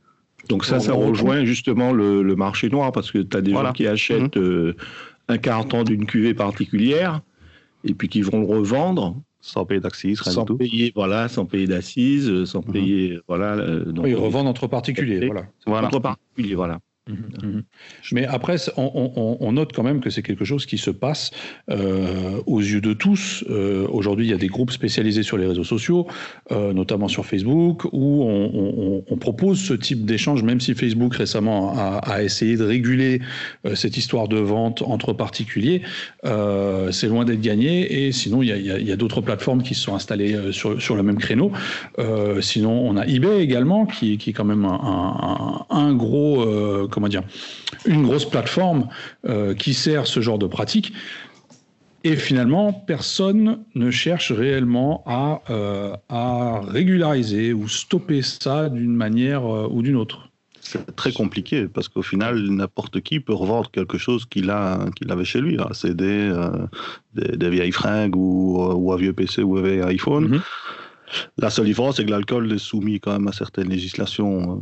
Donc 0.49 0.63
ça, 0.63 0.79
ça 0.79 0.93
rejoint 0.93 1.43
justement 1.43 1.91
le, 1.91 2.35
marché 2.35 2.69
noir 2.69 2.93
parce 2.93 3.11
que 3.11 3.19
tu 3.19 3.35
as 3.35 3.41
des 3.41 3.51
gens 3.51 3.73
qui 3.73 3.87
achètent 3.87 4.37
mm. 4.37 4.73
un 5.27 5.37
carton 5.37 5.83
d'une 5.83 6.05
cuvée 6.05 6.33
particulière 6.33 7.19
et 7.83 7.93
puis 7.93 8.07
qui 8.07 8.21
vont 8.21 8.39
le 8.39 8.45
revendre 8.45 9.17
sans 9.41 9.65
payer 9.65 9.81
d'assises, 9.81 10.19
sans 10.21 10.45
payer, 10.45 10.91
voilà, 10.95 11.27
sans 11.27 11.45
payer 11.45 11.67
d'assises, 11.67 12.45
sans 12.45 12.59
mm-hmm. 12.59 12.71
payer, 12.71 13.19
voilà. 13.27 13.79
Donc, 13.85 14.05
ils 14.07 14.15
revendent 14.15 14.47
entre 14.47 14.67
particuliers, 14.67 15.25
voilà. 15.25 15.45
voilà. 15.65 15.87
Entre 15.87 15.99
particuliers, 15.99 16.55
voilà. 16.55 16.79
Mhm, 17.07 17.49
mhm. 17.49 17.63
Mais 18.11 18.25
après, 18.25 18.57
on, 18.75 19.51
note 19.51 19.71
quand 19.73 19.83
même 19.83 20.01
que 20.01 20.09
c'est 20.09 20.21
quelque 20.21 20.45
chose 20.45 20.65
qui 20.65 20.77
se 20.77 20.91
passe 20.91 21.31
euh, 21.69 22.41
aux 22.45 22.59
yeux 22.59 22.81
de 22.81 22.93
tous. 22.93 23.43
Euh, 23.49 23.87
aujourd'hui, 23.89 24.25
il 24.25 24.29
y 24.29 24.33
a 24.33 24.37
des 24.37 24.47
groupes 24.47 24.71
spécialisés 24.71 25.23
sur 25.23 25.37
les 25.37 25.47
réseaux 25.47 25.63
sociaux, 25.63 26.07
euh, 26.51 26.73
notamment 26.73 27.07
sur 27.07 27.25
Facebook, 27.25 27.85
où 27.91 28.23
on, 28.23 29.17
propose 29.17 29.59
ce 29.59 29.73
type 29.73 30.05
d'échange, 30.05 30.43
même 30.43 30.59
si 30.59 30.75
Facebook 30.75 31.15
récemment 31.15 31.73
a, 31.75 32.21
essayé 32.21 32.55
de 32.55 32.63
réguler 32.63 33.19
cette 33.73 33.97
histoire 33.97 34.27
de 34.27 34.37
vente 34.37 34.83
entre 34.83 35.11
particuliers. 35.11 35.81
c'est 36.23 37.07
loin 37.07 37.25
d'être 37.25 37.41
gagné. 37.41 38.05
Et 38.05 38.11
sinon, 38.11 38.43
il 38.43 38.49
y 38.49 38.91
a, 38.91 38.95
d'autres 38.95 39.21
plateformes 39.21 39.63
qui 39.63 39.73
se 39.73 39.81
sont 39.81 39.95
installées 39.95 40.51
sur, 40.51 40.95
le 40.95 41.03
même 41.03 41.17
créneau. 41.17 41.51
sinon, 42.41 42.87
on 42.87 42.95
a 42.95 43.07
eBay 43.07 43.41
également, 43.41 43.87
qui, 43.87 44.13
est 44.13 44.33
quand 44.33 44.45
même 44.45 44.65
un, 44.65 45.65
un 45.69 45.93
gros 45.93 46.87
comment 46.97 47.09
dire, 47.09 47.21
une 47.85 48.01
grosse 48.01 48.25
plateforme 48.25 48.87
euh, 49.27 49.53
qui 49.53 49.75
sert 49.75 50.07
ce 50.07 50.19
genre 50.19 50.39
de 50.39 50.47
pratique. 50.47 50.93
Et 52.03 52.15
finalement, 52.15 52.73
personne 52.73 53.59
ne 53.75 53.91
cherche 53.91 54.31
réellement 54.31 55.03
à, 55.05 55.43
euh, 55.51 55.93
à 56.09 56.61
régulariser 56.61 57.53
ou 57.53 57.67
stopper 57.67 58.23
ça 58.23 58.69
d'une 58.69 58.95
manière 58.95 59.45
euh, 59.45 59.67
ou 59.69 59.83
d'une 59.83 59.95
autre. 59.95 60.29
C'est 60.59 60.95
très 60.95 61.11
compliqué 61.11 61.67
parce 61.67 61.87
qu'au 61.87 62.01
final, 62.01 62.41
n'importe 62.49 63.01
qui 63.01 63.19
peut 63.19 63.35
revendre 63.35 63.69
quelque 63.69 63.99
chose 63.99 64.25
qu'il 64.25 64.49
a, 64.49 64.83
qu'il 64.95 65.11
avait 65.11 65.23
chez 65.23 65.39
lui, 65.39 65.59
CD, 65.73 66.33
des, 67.13 67.49
vieilles 67.51 67.71
fringues 67.71 68.15
ou, 68.15 68.59
ou, 68.59 68.91
un 68.91 68.97
vieux 68.97 69.13
PC 69.13 69.43
ou 69.43 69.57
un 69.57 69.61
vieil 69.61 69.81
iPhone. 69.81 70.37
Mm-hmm. 70.37 70.41
La 71.37 71.51
seule 71.51 71.65
différence, 71.65 71.97
c'est 71.97 72.05
que 72.05 72.11
l'alcool 72.11 72.51
est 72.51 72.57
soumis 72.57 72.99
quand 72.99 73.11
même 73.11 73.27
à 73.27 73.33
certaines 73.33 73.69
législations 73.69 74.61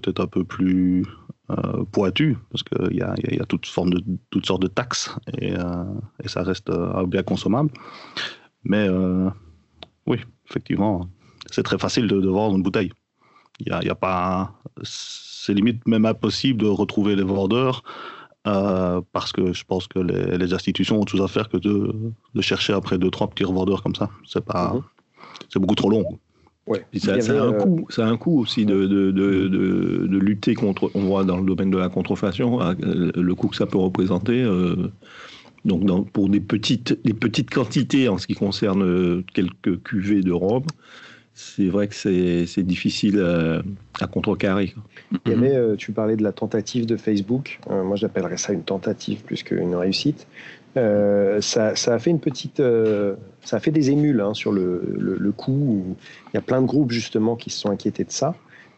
peut-être 0.00 0.20
un 0.20 0.26
peu 0.26 0.44
plus 0.44 1.04
euh, 1.50 1.84
pointu, 1.92 2.36
parce 2.50 2.64
qu'il 2.64 2.96
y 2.96 3.02
a, 3.02 3.14
y, 3.18 3.38
a, 3.38 3.44
de, 3.44 3.44
toutes 3.46 3.66
sortes 4.46 4.62
de 4.62 4.66
taxes 4.66 5.14
et, 5.38 5.54
euh, 5.56 5.84
et 6.20 6.28
ça 6.28 6.42
reste 6.42 6.70
euh, 6.70 7.06
bien 7.06 7.22
consommable. 7.22 7.70
Mais 8.64 8.88
oui, 10.06 10.18
effectivement, 10.50 11.08
c'est 11.48 11.62
très 11.62 11.78
facile 11.78 12.08
de, 12.08 12.28
vendre 12.28 12.56
une 12.56 12.64
bouteille. 12.64 12.92
Il 13.60 13.68
y 13.68 13.70
a, 13.70 13.84
y 13.84 13.88
a, 13.88 13.94
pas, 13.94 14.54
c'est 14.82 15.54
limite 15.54 15.86
même 15.86 16.04
impossible 16.04 16.62
de 16.62 16.66
retrouver 16.66 17.14
les 17.14 17.22
vendeurs 17.22 17.84
parce 18.42 19.30
que 19.32 19.52
je 19.52 19.64
pense 19.64 19.86
que 19.86 20.00
les, 20.00 20.38
les, 20.38 20.52
institutions 20.52 21.00
ont 21.00 21.04
tout 21.04 21.22
à 21.22 21.28
faire 21.28 21.48
que 21.48 21.58
de, 21.58 21.94
de, 22.34 22.42
chercher 22.42 22.72
après 22.72 22.98
deux 22.98 23.10
trois 23.10 23.28
petits 23.28 23.44
revendeurs 23.44 23.84
comme 23.84 23.94
ça. 23.94 24.10
C'est 24.26 24.44
pas, 24.44 24.74
mhm. 24.74 24.82
c'est 25.48 25.60
beaucoup 25.60 25.76
trop 25.76 25.90
long. 25.90 26.18
Ouais. 26.66 26.84
ça, 26.98 27.12
a 27.12 27.42
un 27.42 27.52
euh, 27.52 27.60
coût, 27.60 27.86
ça 27.90 28.06
a 28.06 28.10
un 28.10 28.16
coût 28.16 28.40
aussi 28.40 28.66
de, 28.66 28.86
de, 28.86 29.12
de, 29.12 29.48
de, 29.48 30.18
lutter 30.18 30.54
contre, 30.54 30.90
on 30.94 31.02
voit 31.02 31.22
dans 31.22 31.36
le 31.36 31.46
domaine 31.46 31.70
de 31.70 31.78
la 31.78 31.88
contrefaçon, 31.88 32.60
hein, 32.60 32.74
le 32.80 33.34
coût 33.34 33.48
que 33.48 33.56
ça 33.56 33.66
peut 33.66 33.78
représenter. 33.78 34.42
Euh, 34.42 34.90
donc 35.64 35.84
dans, 35.84 36.02
pour 36.02 36.28
des 36.28 36.40
petites, 36.40 36.98
des 37.04 37.14
petites 37.14 37.50
quantités 37.50 38.08
en 38.08 38.18
ce 38.18 38.26
qui 38.26 38.34
concerne 38.34 38.82
euh, 38.82 39.24
quelques 39.32 39.82
cuvées 39.82 40.22
de 40.22 40.32
rhum, 40.32 40.64
c'est 41.36 41.68
vrai 41.68 41.86
que 41.86 41.94
c'est 41.94 42.62
difficile 42.62 43.20
à, 43.20 43.62
à 44.02 44.06
contrecarrer. 44.08 44.74
Il 45.26 45.32
y 45.32 45.34
avait, 45.34 45.76
tu 45.76 45.92
parlais 45.92 46.16
de 46.16 46.22
la 46.22 46.32
tentative 46.32 46.86
de 46.86 46.96
Facebook. 46.96 47.60
moi, 47.68 47.94
j'appellerais 47.94 48.38
ça 48.38 48.52
une 48.52 48.64
tentative 48.64 49.22
plus 49.22 49.42
qu'une 49.42 49.74
réussite. 49.74 50.26
Euh, 50.76 51.40
ça, 51.40 51.70
a 51.70 51.98
fait 51.98 52.10
une 52.10 52.20
petite, 52.20 52.60
euh, 52.60 53.14
ça 53.42 53.56
a 53.56 53.60
fait 53.60 53.70
des 53.70 53.90
émules 53.90 54.20
hein, 54.20 54.34
sur 54.34 54.52
le, 54.52 54.82
le, 54.98 55.32
coup. 55.32 55.96
il 56.28 56.34
y 56.34 56.36
a 56.36 56.42
plein 56.42 56.60
de 56.60 56.66
groupes 56.66 56.90
justement 56.90 57.36
qui 57.36 57.50
se 57.50 57.60
sont 57.60 57.70
inquiétés 57.70 58.04
de 58.04 58.12
ça, 58.12 58.34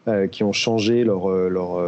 euh, 0.07 0.27
qui 0.27 0.43
ont 0.43 0.53
changé 0.53 1.03
leur, 1.03 1.29
leur, 1.29 1.81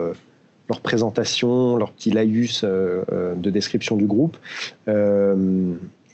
leur 0.69 0.81
présentation, 0.81 1.77
leur 1.77 1.91
petit 1.93 2.11
laïus 2.11 2.63
de 2.63 3.49
description 3.49 3.95
du 3.95 4.05
groupe. 4.05 4.37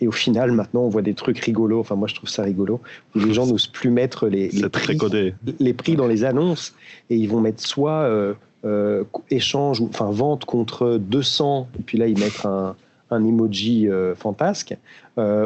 Et 0.01 0.07
au 0.07 0.11
final, 0.11 0.51
maintenant, 0.51 0.81
on 0.81 0.89
voit 0.89 1.01
des 1.01 1.13
trucs 1.13 1.39
rigolos. 1.39 1.79
Enfin, 1.79 1.95
moi, 1.95 2.07
je 2.07 2.15
trouve 2.15 2.29
ça 2.29 2.43
rigolo. 2.43 2.81
Où 3.15 3.19
les 3.19 3.33
gens 3.33 3.47
n'osent 3.47 3.67
plus 3.67 3.89
mettre 3.89 4.27
les, 4.27 4.49
les 4.49 4.69
prix, 4.69 4.97
les 5.59 5.73
prix 5.73 5.95
dans 5.95 6.07
les 6.07 6.23
annonces 6.23 6.73
et 7.09 7.15
ils 7.15 7.29
vont 7.29 7.41
mettre 7.41 7.61
soit 7.61 8.09
échange, 9.29 9.79
ou, 9.79 9.87
enfin 9.89 10.11
vente 10.11 10.45
contre 10.45 10.97
200, 10.97 11.69
et 11.79 11.83
puis 11.83 11.97
là, 11.97 12.07
ils 12.07 12.19
mettent 12.19 12.45
un, 12.45 12.75
un 13.11 13.25
emoji 13.25 13.87
fantasque, 14.15 14.75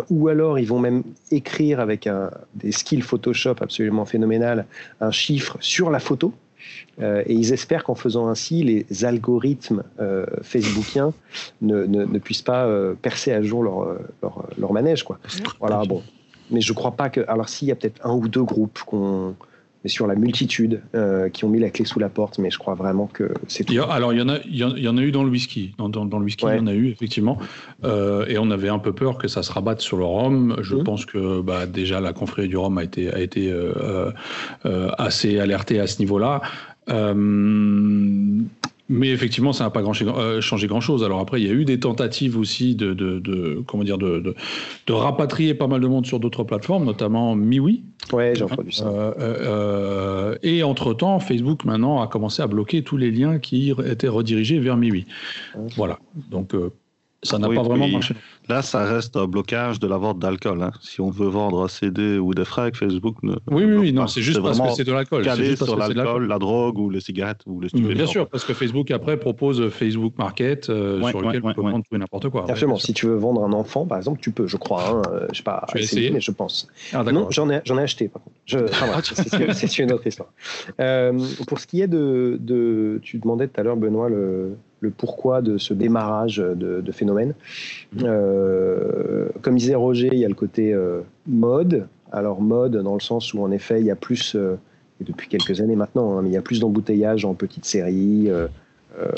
ou 0.10 0.28
alors 0.28 0.60
ils 0.60 0.68
vont 0.68 0.80
même 0.80 1.04
écrire 1.32 1.80
avec 1.80 2.08
un, 2.08 2.32
des 2.56 2.72
skills 2.72 3.02
Photoshop 3.02 3.56
absolument 3.62 4.06
phénoménal 4.06 4.66
un 5.00 5.12
chiffre 5.12 5.58
sur 5.60 5.90
la 5.90 6.00
photo. 6.00 6.34
Et 7.00 7.34
ils 7.34 7.54
espèrent 7.54 7.84
qu'en 7.84 7.96
faisant 7.96 8.28
ainsi, 8.28 8.64
les 8.64 9.06
algorithmes 9.06 9.84
facebookiens 10.42 11.14
ne, 11.62 11.86
ne, 11.86 12.20
puissent 12.20 12.42
pas 12.42 12.70
percer 13.02 13.32
à 13.32 13.42
jour 13.42 13.64
leur, 13.64 13.98
leur, 14.22 14.48
leur 14.58 14.74
manège. 14.74 15.04
Quoi. 15.04 15.20
Voilà, 15.60 15.84
bon 15.86 16.04
mais 16.52 16.62
je 16.62 16.74
crois 16.74 16.92
pas 16.92 17.10
que. 17.10 17.22
Alors, 17.28 17.50
s'il 17.50 17.70
y 17.70 17.72
a 17.72 17.76
peut-être 17.76 18.06
un 18.06 18.14
ou 18.14 18.28
deux 18.28 18.44
groupes 18.44 18.80
qu'on 18.86 19.36
mais 19.84 19.90
sur 19.90 20.08
la 20.08 20.16
multitude 20.16 20.82
euh, 20.96 21.30
qui 21.30 21.46
ont 21.46 21.50
mis 21.50 21.60
la 21.60 21.70
clé 21.70 21.86
sous 21.86 22.00
la 22.00 22.10
porte, 22.10 22.38
mais 22.38 22.52
je 22.52 22.58
crois 22.58 22.76
vraiment 22.76 23.08
que 23.08 23.34
c'est 23.48 23.64
tout. 23.64 23.74
Alors, 23.90 24.14
il 24.14 24.20
y, 24.20 24.22
en 24.22 24.30
a, 24.30 24.38
il 24.46 24.56
y 24.56 24.88
en 24.88 24.98
a 24.98 25.02
eu 25.02 25.12
dans 25.12 25.24
le 25.24 25.30
whisky. 25.30 25.74
Dans, 25.78 25.90
dans, 25.90 26.20
le 26.20 26.26
whisky, 26.26 26.46
il 26.46 26.58
y 26.58 26.60
en 26.60 26.68
a 26.68 26.74
eu, 26.74 26.90
effectivement. 26.90 27.38
Euh, 27.84 28.26
et 28.28 28.38
on 28.38 28.52
avait 28.52 28.70
un 28.70 28.80
peu 28.80 28.94
peur 28.94 29.18
que 29.18 29.28
ça 29.28 29.44
se 29.44 29.52
rabatte 29.52 29.82
sur 29.82 29.98
le 29.98 30.06
rhum. 30.06 30.58
Je 30.62 30.76
mmh. 30.76 30.84
pense 30.84 31.06
que 31.06 31.42
bah, 31.42 31.66
déjà, 31.66 32.00
la 32.00 32.14
confrérie 32.14 32.48
du 32.48 32.58
rhum 32.58 32.78
a 32.78 32.84
été, 32.84 33.12
a 33.12 33.20
été 33.20 33.52
euh, 33.52 34.12
assez 34.98 35.40
alertée 35.40 35.80
à 35.80 35.88
ce 35.88 36.00
niveau-là. 36.00 36.42
Mais 38.92 39.08
effectivement, 39.10 39.54
ça 39.54 39.64
n'a 39.64 39.70
pas 39.70 39.82
grand, 39.82 39.94
euh, 40.02 40.42
changé 40.42 40.68
grand-chose. 40.68 41.04
Alors 41.06 41.22
après, 41.22 41.40
il 41.40 41.48
y 41.48 41.50
a 41.50 41.54
eu 41.54 41.64
des 41.64 41.80
tentatives 41.80 42.38
aussi 42.38 42.76
de, 42.76 42.94
de, 42.94 43.20
de 43.20 43.64
comment 43.66 43.86
dire, 43.86 43.98
de, 43.98 44.36
de, 44.86 44.94
rapatrier 44.94 45.54
pas 45.54 45.68
mal 45.68 45.80
de 45.80 45.88
monde 45.88 46.06
sur 46.06 46.20
d'autres 46.20 46.44
plateformes, 46.44 46.84
notamment 46.84 47.34
MiWi. 47.34 47.84
Ouais, 48.12 48.34
j'ai 48.36 48.44
entendu 48.44 48.74
ça. 48.74 48.88
Euh, 48.88 49.14
euh, 49.18 50.36
et 50.44 50.62
entre-temps, 50.64 51.20
Facebook 51.22 51.64
maintenant 51.64 52.02
a 52.02 52.08
commencé 52.08 52.42
à 52.42 52.48
bloquer 52.48 52.84
tous 52.84 52.98
les 52.98 53.12
liens 53.12 53.40
qui 53.40 53.74
étaient 53.86 54.10
redirigés 54.10 54.60
vers 54.60 54.76
MiWi. 54.76 55.06
Voilà. 55.78 55.98
Donc 56.30 56.54
ça 57.24 57.38
n'a 57.38 57.48
pas 57.48 57.62
vraiment 57.62 57.88
marché. 57.88 58.16
Là, 58.50 58.62
ça 58.62 58.84
reste 58.84 59.16
un 59.16 59.28
blocage 59.28 59.80
de 59.80 59.88
la 59.88 59.98
vente 59.98 60.20
d'alcool. 60.20 60.62
Hein. 60.62 60.72
Si 60.82 61.02
on 61.02 61.10
veut 61.10 61.28
vendre 61.28 61.64
un 61.64 61.68
CD 61.68 62.18
ou 62.18 62.34
des 62.34 62.46
frags, 62.46 62.76
Facebook 62.76 63.18
ne. 63.22 63.34
Oui, 63.50 63.64
oui, 63.64 63.76
oui, 63.76 63.94
non, 63.94 64.08
c'est 64.08 64.22
juste 64.22 64.42
parce 64.42 64.60
que 64.60 64.72
c'est 64.72 64.84
de 64.84 64.92
l'alcool. 64.92 65.24
Calé 65.24 65.56
sur 65.56 65.78
l'alcool, 65.78 66.28
la 66.28 66.40
drogue 66.40 66.78
ou 66.80 66.90
les 66.90 67.00
cigarettes 67.00 67.42
ou 67.46 67.62
les 67.62 67.70
stupéfiants. 67.70 67.96
Bien 67.96 68.06
sûr, 68.08 68.28
parce 68.28 68.44
que 68.44 68.54
Facebook 68.54 68.90
après 68.92 69.18
propose 69.18 69.70
Facebook 69.70 70.14
Market 70.18 70.70
euh, 70.70 71.02
sur 71.10 71.22
lequel 71.22 71.42
tu 71.42 71.54
peux 71.54 71.62
vendre 71.62 71.84
tout 71.88 71.96
et 71.96 72.00
n'importe 72.00 72.30
quoi. 72.30 72.46
Absolument. 72.50 72.78
Si 72.78 72.94
tu 72.94 73.06
veux 73.06 73.16
vendre 73.16 73.44
un 73.44 73.54
enfant, 73.54 73.86
par 73.86 73.98
exemple, 73.98 74.20
tu 74.20 74.32
peux, 74.32 74.48
je 74.48 74.58
crois. 74.58 74.90
Hein, 74.90 75.02
euh, 75.12 75.28
je 75.32 75.38
sais 75.38 75.44
pas, 75.44 75.66
essayer, 75.76 76.12
mais 76.12 76.22
je 76.22 76.32
pense. 76.32 76.68
Ah, 76.94 77.04
non, 77.04 77.28
j'en 77.30 77.50
ai, 77.50 77.62
j'en 77.66 77.78
ai 77.78 77.84
acheté 77.84 78.08
par 78.08 78.24
contre. 78.24 78.36
Je... 78.46 78.58
c'est 79.54 79.80
une 79.80 79.92
autre 79.92 80.08
histoire. 80.08 80.30
Euh, 80.80 81.18
pour 81.48 81.60
ce 81.60 81.68
qui 81.68 81.82
est 81.82 81.88
de, 81.88 82.38
de, 82.40 83.00
tu 83.04 83.20
demandais 83.20 83.48
tout 83.48 83.60
à 83.60 83.64
l'heure, 83.64 83.78
Benoît, 83.78 84.10
le 84.10 84.56
le 84.82 84.90
pourquoi 84.90 85.42
de 85.42 85.58
ce 85.58 85.74
démarrage 85.74 86.38
de, 86.38 86.82
de 86.82 86.92
phénomène. 86.92 87.34
Mmh. 87.94 88.02
Euh, 88.04 89.30
comme 89.42 89.56
disait 89.56 89.76
Roger, 89.76 90.10
il 90.12 90.20
y 90.20 90.26
a 90.26 90.28
le 90.28 90.34
côté 90.34 90.74
euh, 90.74 91.02
mode. 91.28 91.88
Alors 92.12 92.42
mode 92.42 92.76
dans 92.76 92.96
le 92.96 93.00
sens 93.00 93.34
où 93.34 93.42
en 93.42 93.52
effet 93.52 93.80
il 93.80 93.86
y 93.86 93.92
a 93.92 93.96
plus, 93.96 94.36
euh, 94.36 94.56
et 95.00 95.06
depuis 95.06 95.30
quelques 95.30 95.62
années 95.62 95.78
maintenant, 95.78 96.18
hein, 96.18 96.22
mais 96.24 96.30
il 96.30 96.34
y 96.34 96.38
a 96.38 96.42
plus 96.42 96.60
d'embouteillage 96.60 97.24
en 97.24 97.36
petites 97.36 97.66
séries. 97.66 98.30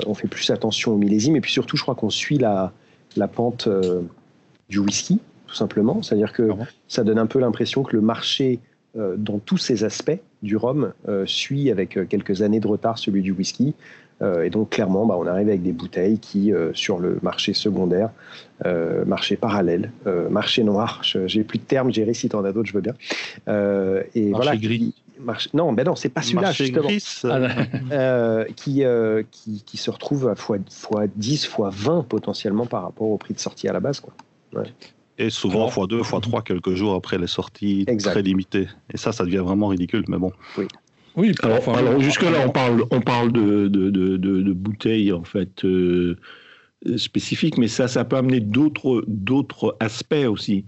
on 0.06 0.14
fait 0.14 0.28
plus 0.28 0.52
attention 0.52 0.92
aux 0.94 0.98
millésimes 0.98 1.36
et 1.36 1.42
puis 1.42 1.52
surtout, 1.52 1.78
je 1.78 1.82
crois 1.82 1.96
qu'on 1.96 2.12
suit 2.12 2.38
la, 2.38 2.72
la 3.16 3.28
pente 3.28 3.68
du 4.70 4.78
whisky, 4.80 5.20
tout 5.48 5.56
simplement. 5.56 6.04
C'est-à-dire 6.04 6.32
que 6.32 6.52
ça 6.88 7.04
donne 7.04 7.18
un 7.18 7.26
peu 7.26 7.40
l'impression 7.40 7.82
que 7.82 7.96
le 7.96 8.02
marché 8.02 8.60
dans 8.96 9.40
tous 9.40 9.58
ses 9.58 9.84
aspects 9.84 10.20
du 10.44 10.56
rhum 10.56 10.94
suit 11.26 11.72
avec 11.72 11.98
quelques 12.08 12.44
années 12.44 12.60
de 12.60 12.68
retard 12.68 13.00
celui 13.00 13.24
du 13.24 13.32
whisky. 13.32 13.74
Euh, 14.22 14.44
et 14.44 14.50
donc 14.50 14.70
clairement, 14.70 15.06
bah, 15.06 15.16
on 15.18 15.26
arrive 15.28 15.50
avec 15.50 15.64
des 15.64 15.72
bouteilles 15.72 16.20
qui, 16.20 16.54
euh, 16.54 16.72
sur 16.74 17.00
le 17.00 17.20
marché 17.22 17.54
secondaire, 17.54 18.10
euh, 18.66 19.04
marché 19.06 19.36
parallèle, 19.36 19.92
marché 20.30 20.64
noir, 20.64 21.02
j'ai 21.04 21.44
plus 21.44 21.60
de 21.60 21.64
termes, 21.64 21.92
j'ai 21.92 22.04
récité 22.04 22.14
si 22.30 22.36
en 22.36 22.46
as 22.46 22.54
d'autres, 22.54 22.70
je 22.70 22.74
veux 22.74 22.82
bien. 22.82 22.94
et 23.48 23.52
marché 23.52 24.32
voilà, 24.32 24.56
gris. 24.56 24.94
Non, 25.54 25.74
ben 25.74 25.86
non, 25.86 25.96
c'est 25.96 26.10
pas 26.10 26.22
celui-là 26.22 26.52
justement. 26.52 26.90
Ah, 27.92 28.44
qui, 28.56 28.84
qui, 29.32 29.64
qui, 29.66 29.78
se 29.78 29.90
retrouve 29.90 30.28
à 30.28 30.36
fois, 30.36 30.58
fois 30.70 31.06
10, 31.16 31.46
fois 31.46 31.70
20 31.72 32.04
potentiellement 32.08 32.66
par 32.66 32.84
rapport 32.84 33.08
au 33.08 33.18
prix 33.18 33.34
de 33.34 33.40
sortie 33.40 33.68
à 33.68 33.74
la 33.74 33.80
base. 33.80 34.00
Quoi. 34.00 34.14
Et 35.18 35.30
souvent 35.30 35.68
fois 35.70 35.88
2, 35.88 36.04
fois 36.04 36.22
3 36.22 36.42
quelques 36.42 36.74
jours 36.74 36.96
après 36.96 37.18
les 37.18 37.28
sorties 37.28 37.86
très 38.00 38.22
limitées. 38.22 38.68
Et 38.94 38.98
ça, 38.98 39.12
ça 39.12 39.26
devient 39.26 39.38
vraiment 39.38 39.68
ridicule, 39.68 40.06
mais 40.08 40.18
bon. 40.18 40.32
Oui. 40.58 40.68
Oui, 41.16 41.32
alors, 41.42 42.00
jusque-là, 42.00 42.46
on 42.46 42.50
parle, 42.50 42.84
on 42.90 43.02
parle 43.02 43.32
de, 43.32 43.68
de, 43.68 43.90
de, 43.90 44.18
de 44.18 44.54
bouteilles 44.54 45.12
en 45.12 45.24
fait 45.24 45.64
euh, 45.64 46.18
spécifiques, 46.98 47.58
mais 47.58 47.68
ça, 47.68 47.88
ça 47.88 48.04
peut 48.04 48.16
amener 48.16 48.40
d'autres, 48.40 49.04
d'autres 49.08 49.78
aspects 49.80 50.26
aussi. 50.28 50.66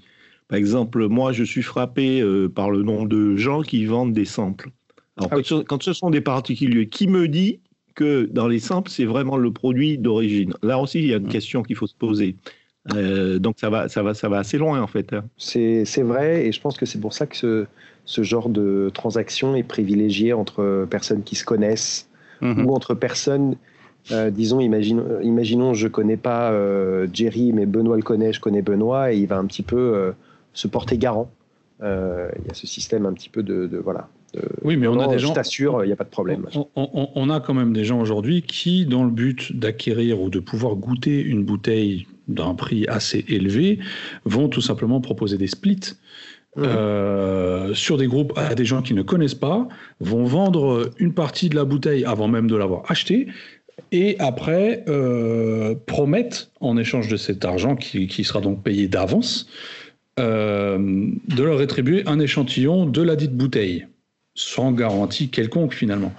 Par 0.48 0.58
exemple, 0.58 1.08
moi, 1.08 1.32
je 1.32 1.44
suis 1.44 1.64
frappé 1.64 2.22
euh, 2.22 2.48
par 2.48 2.70
le 2.70 2.84
nombre 2.84 3.08
de 3.08 3.36
gens 3.36 3.62
qui 3.62 3.86
vendent 3.86 4.14
des 4.14 4.26
samples. 4.26 4.70
Alors, 5.18 5.32
ah 5.34 5.64
quand, 5.68 5.82
ce 5.82 5.94
sont 5.94 6.12
des 6.12 6.22
particuliers, 6.22 6.88
qui 6.88 7.08
me 7.08 7.28
dit 7.28 7.60
que 7.96 8.30
dans 8.32 8.48
les 8.48 8.60
samples, 8.60 8.92
c'est 8.92 9.06
vraiment 9.06 9.38
le 9.38 9.52
produit 9.52 9.98
d'origine? 9.98 10.54
Là 10.62 10.78
aussi, 10.78 11.00
il 11.00 11.08
y 11.08 11.14
a 11.14 11.18
une 11.18 11.30
question 11.30 11.64
qu'il 11.64 11.76
faut 11.76 11.88
se 11.88 11.96
poser. 11.96 12.36
Euh, 12.94 13.40
donc 13.40 13.56
ça 13.58 13.72
va, 13.72 13.90
ça, 13.90 14.04
va, 14.04 14.14
ça 14.14 14.30
va 14.30 14.40
assez 14.40 14.60
loin 14.60 14.80
en 14.80 14.88
fait. 14.88 15.12
Hein. 15.14 15.24
C'est 15.38 16.04
vrai, 16.04 16.46
et 16.46 16.52
je 16.52 16.62
pense 16.62 16.78
que 16.78 16.86
c'est 16.86 17.00
pour 17.00 17.14
ça 17.14 17.26
que 17.26 17.36
ce, 17.36 17.66
ce 18.06 18.24
genre 18.24 18.50
de 18.50 18.92
transaction 18.94 19.56
est 19.56 19.64
privilégié 19.64 20.32
entre 20.34 20.88
personnes 20.90 21.24
qui 21.24 21.36
se 21.36 21.44
connaissent 21.44 22.08
mhm. 22.42 22.66
ou 22.66 22.74
entre 22.74 22.94
personnes, 22.94 23.56
euh, 24.12 24.30
disons, 24.30 24.60
imagine, 24.60 25.04
imaginons, 25.24 25.74
je 25.74 25.88
connais 25.88 26.18
pas 26.18 26.52
euh, 26.52 27.08
Jerry, 27.12 27.52
mais 27.52 27.66
Benoît 27.66 27.98
le 27.98 28.04
connaît, 28.04 28.32
je 28.32 28.40
connais 28.40 28.62
Benoît, 28.62 29.12
et 29.12 29.18
il 29.18 29.28
va 29.28 29.38
un 29.38 29.46
petit 29.46 29.64
peu 29.64 29.78
euh, 29.78 30.12
se 30.54 30.68
porter 30.68 30.98
garant. 30.98 31.32
Il 31.82 32.48
y 32.48 32.52
a 32.52 32.54
ce 32.54 32.66
système 32.66 33.06
un 33.06 33.14
petit 33.14 33.30
peu 33.30 33.44
de, 33.44 33.70
voilà. 33.84 34.08
oui, 34.64 34.78
mais 34.78 34.88
on 34.88 35.00
a 35.00 35.08
des 35.08 35.20
gens. 35.20 35.30
Je 35.30 35.34
t'assure, 35.34 35.84
il 35.84 35.88
n'y 35.88 35.94
a 35.94 35.98
pas 35.98 36.06
de 36.06 36.10
problème. 36.10 36.48
On, 36.76 37.10
on, 37.14 37.30
a 37.30 37.40
quand 37.42 37.54
même 37.54 37.74
des 37.74 37.84
gens 37.84 38.00
aujourd'hui 38.00 38.42
qui, 38.42 38.86
dans 38.86 39.04
le 39.04 39.12
but 39.12 39.56
d'acquérir 39.56 40.22
ou 40.22 40.30
de 40.30 40.40
pouvoir 40.40 40.78
goûter 40.78 41.22
une 41.22 41.44
bouteille 41.44 42.08
d'un 42.28 42.56
prix 42.56 42.88
assez 42.88 43.26
élevé, 43.28 43.80
vont 44.24 44.48
tout 44.48 44.62
simplement 44.62 45.02
proposer 45.02 45.38
des 45.38 45.48
splits 45.48 45.96
euh, 46.58 47.74
sur 47.74 47.98
des 47.98 48.08
groupes 48.08 48.34
à 48.38 48.56
des 48.56 48.66
gens 48.66 48.82
qui 48.82 48.94
ne 48.94 49.02
connaissent 49.02 49.36
pas, 49.36 49.68
vont 50.00 50.24
vendre 50.24 50.90
une 50.98 51.14
partie 51.14 51.50
de 51.50 51.56
la 51.56 51.66
bouteille 51.66 52.06
avant 52.06 52.28
même 52.28 52.50
de 52.50 52.56
l'avoir 52.56 52.84
achetée, 52.90 53.28
et 53.92 54.16
après 54.20 54.84
euh, 54.88 55.76
promettent, 55.86 56.52
en 56.60 56.78
échange 56.78 57.08
de 57.08 57.18
cet 57.18 57.46
argent 57.46 57.76
qui, 57.76 58.24
sera 58.24 58.42
donc 58.42 58.64
payé 58.64 58.88
d'avance, 58.88 59.48
euh, 60.20 60.78
de 61.28 61.44
leur 61.44 61.58
rétribuer 61.58 62.04
un 62.06 62.20
échantillon 62.20 62.86
de 62.86 63.02
la 63.02 63.16
dite 63.16 63.36
bouteille, 63.36 63.88
sans 64.34 64.72
garantie 64.72 65.30
quelconque 65.30 65.74
finalement 65.74 66.14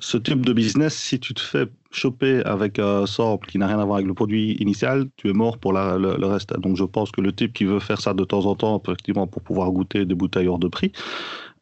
ce 0.00 0.16
type 0.16 0.44
de 0.44 0.52
business, 0.52 0.94
si 0.94 1.20
tu 1.20 1.34
te 1.34 1.40
fais 1.40 1.66
choper 1.90 2.42
avec 2.44 2.78
un 2.78 3.06
sort 3.06 3.40
qui 3.40 3.58
n'a 3.58 3.66
rien 3.66 3.78
à 3.78 3.84
voir 3.84 3.96
avec 3.96 4.06
le 4.06 4.14
produit 4.14 4.52
initial, 4.60 5.06
tu 5.16 5.28
es 5.28 5.32
mort 5.32 5.58
pour 5.58 5.72
le, 5.72 6.26
reste. 6.26 6.58
Donc 6.58 6.76
je 6.76 6.84
pense 6.84 7.10
que 7.10 7.20
le 7.20 7.32
type 7.32 7.52
qui 7.52 7.64
veut 7.64 7.78
faire 7.78 8.00
ça 8.00 8.14
de 8.14 8.24
temps 8.24 8.46
en 8.46 8.54
temps, 8.54 8.80
effectivement, 8.82 9.26
pour 9.26 9.42
pouvoir 9.42 9.70
goûter 9.70 10.04
des 10.04 10.14
bouteilles 10.14 10.48
hors 10.48 10.58
de 10.58 10.68
prix, 10.68 10.92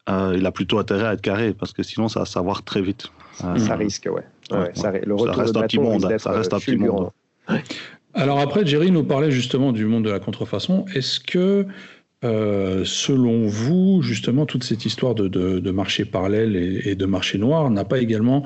euh, 0.09 0.35
il 0.37 0.45
a 0.45 0.51
plutôt 0.51 0.79
intérêt 0.79 1.07
à 1.07 1.13
être 1.13 1.21
carré 1.21 1.53
parce 1.53 1.73
que 1.73 1.83
sinon 1.83 2.07
ça 2.07 2.21
va 2.21 2.25
savoir 2.25 2.63
très 2.63 2.81
vite. 2.81 3.11
Euh, 3.43 3.57
ça 3.57 3.75
risque, 3.75 4.07
ouais. 4.11 4.23
Ça, 4.73 4.91
le 4.91 5.13
reste 5.15 5.57
un 5.57 5.61
petit 5.63 5.79
monde. 5.79 6.07
Ça 6.17 6.31
reste 6.31 6.53
un 6.53 6.59
petit 6.59 6.77
monde. 6.77 7.09
Alors 8.13 8.39
après, 8.39 8.65
Jerry 8.65 8.89
nous 8.89 9.03
parlait 9.03 9.31
justement 9.31 9.71
du 9.71 9.85
monde 9.85 10.05
de 10.05 10.09
la 10.09 10.19
contrefaçon. 10.19 10.85
Est-ce 10.95 11.19
que 11.19 11.67
euh, 12.23 12.83
selon 12.83 13.45
vous, 13.47 14.01
justement, 14.01 14.47
toute 14.47 14.63
cette 14.63 14.85
histoire 14.85 15.13
de, 15.13 15.71
marché 15.71 16.03
parallèle 16.03 16.55
et, 16.55 16.95
de 16.95 17.05
marché 17.05 17.37
noir 17.37 17.69
n'a 17.69 17.85
pas 17.85 17.99
également 17.99 18.43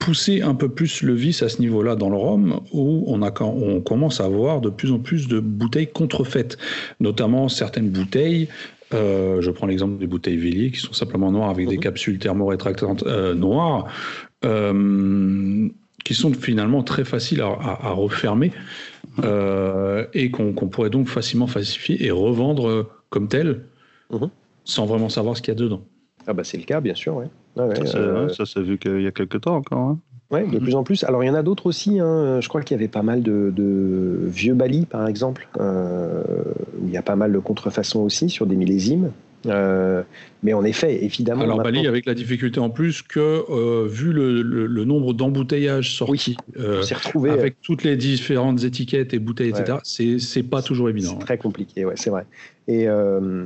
poussé 0.00 0.42
un 0.42 0.54
peu 0.54 0.68
plus 0.68 1.02
le 1.02 1.14
vice 1.14 1.42
à 1.42 1.48
ce 1.48 1.60
niveau-là 1.60 1.94
dans 1.94 2.10
le 2.10 2.16
rhum, 2.16 2.60
où 2.72 3.04
on, 3.06 3.22
a, 3.22 3.32
on 3.42 3.80
commence 3.80 4.20
à 4.20 4.28
voir 4.28 4.60
de 4.60 4.68
plus 4.68 4.90
en 4.90 4.98
plus 4.98 5.28
de 5.28 5.38
bouteilles 5.38 5.86
contrefaites, 5.86 6.58
notamment 7.00 7.48
certaines 7.48 7.90
bouteilles 7.90 8.48
euh, 8.92 9.40
je 9.40 9.50
prends 9.50 9.66
l'exemple 9.66 9.98
des 9.98 10.06
bouteilles 10.06 10.36
Vélier 10.36 10.70
qui 10.70 10.78
sont 10.78 10.92
simplement 10.92 11.32
noires 11.32 11.48
avec 11.48 11.68
des 11.68 11.76
mhm. 11.76 11.82
capsules 11.82 12.18
thermorétractantes 12.18 13.02
euh, 13.04 13.34
noires, 13.34 13.86
qui 16.04 16.14
sont 16.14 16.32
finalement 16.34 16.82
très 16.82 17.04
faciles 17.04 17.40
à, 17.40 17.90
refermer 17.92 18.52
et 20.12 20.30
qu'on 20.30 20.52
pourrait 20.52 20.90
donc 20.90 21.08
facilement 21.08 21.46
falsifier 21.46 22.04
et 22.04 22.10
revendre 22.10 22.90
comme 23.14 23.28
tel, 23.28 23.60
mhm. 24.10 24.28
sans 24.64 24.86
vraiment 24.86 25.08
savoir 25.08 25.36
ce 25.36 25.42
qu'il 25.42 25.54
y 25.54 25.56
a 25.56 25.60
dedans. 25.60 25.82
Ah 26.26 26.32
bah 26.32 26.42
c'est 26.42 26.58
le 26.58 26.64
cas, 26.64 26.80
bien 26.80 26.94
sûr. 26.94 27.14
Ouais. 27.14 27.28
ça, 27.86 28.44
s'est 28.44 28.60
vu 28.60 28.76
qu'il 28.76 29.02
y 29.02 29.06
a 29.06 29.12
quelques 29.12 29.42
temps 29.42 29.54
encore. 29.54 29.78
Hein. 29.78 29.98
Oui, 30.32 30.50
de 30.50 30.58
plus 30.58 30.74
en 30.74 30.82
plus. 30.82 31.04
Alors 31.04 31.22
il 31.22 31.28
y 31.28 31.30
en 31.30 31.34
a 31.34 31.44
d'autres 31.44 31.66
aussi. 31.66 32.00
Hein. 32.00 32.40
Je 32.40 32.48
crois 32.48 32.62
qu'il 32.62 32.74
y 32.76 32.80
avait 32.80 32.88
pas 32.88 33.02
mal 33.02 33.22
de, 33.22 33.52
vieux 34.26 34.54
Bali, 34.54 34.84
par 34.84 35.06
exemple, 35.06 35.48
euh, 35.60 36.24
où 36.80 36.88
il 36.88 36.92
y 36.92 36.96
a 36.96 37.02
pas 37.02 37.14
mal 37.14 37.32
de 37.32 37.38
contrefaçons 37.38 38.00
aussi 38.00 38.28
sur 38.30 38.46
des 38.46 38.56
millésimes. 38.56 39.12
Euh, 39.46 40.02
mais 40.42 40.52
en 40.52 40.64
effet, 40.64 41.04
évidemment. 41.04 41.42
Alors, 41.42 41.56
maintenant- 41.58 41.70
Bali, 41.72 41.86
avec 41.86 42.06
la 42.06 42.14
difficulté 42.14 42.60
en 42.60 42.70
plus 42.70 43.02
que, 43.02 43.44
euh, 43.50 43.86
vu 43.86 44.12
le, 44.12 44.42
le- 44.42 44.66
le 44.66 44.84
nombre 44.84 45.12
d'embouteillages 45.14 45.94
sortis, 45.96 46.36
euh, 46.58 46.78
on 46.80 46.82
s'est 46.82 46.94
retrouvé. 46.94 47.30
avec 47.30 47.60
toutes 47.62 47.82
les 47.84 47.96
différentes 47.96 48.64
étiquettes 48.64 49.12
et 49.14 49.18
bouteilles, 49.18 49.50
etc., 49.50 49.78
c'est 49.82 50.18
c'est 50.18 50.42
pas 50.42 50.62
toujours 50.62 50.88
évident. 50.88 51.16
C'est 51.18 51.24
très 51.24 51.38
compliqué, 51.38 51.84
ouais, 51.84 51.94
c'est 51.96 52.10
vrai. 52.10 52.24
Et, 52.68 52.88
euh, 52.88 53.42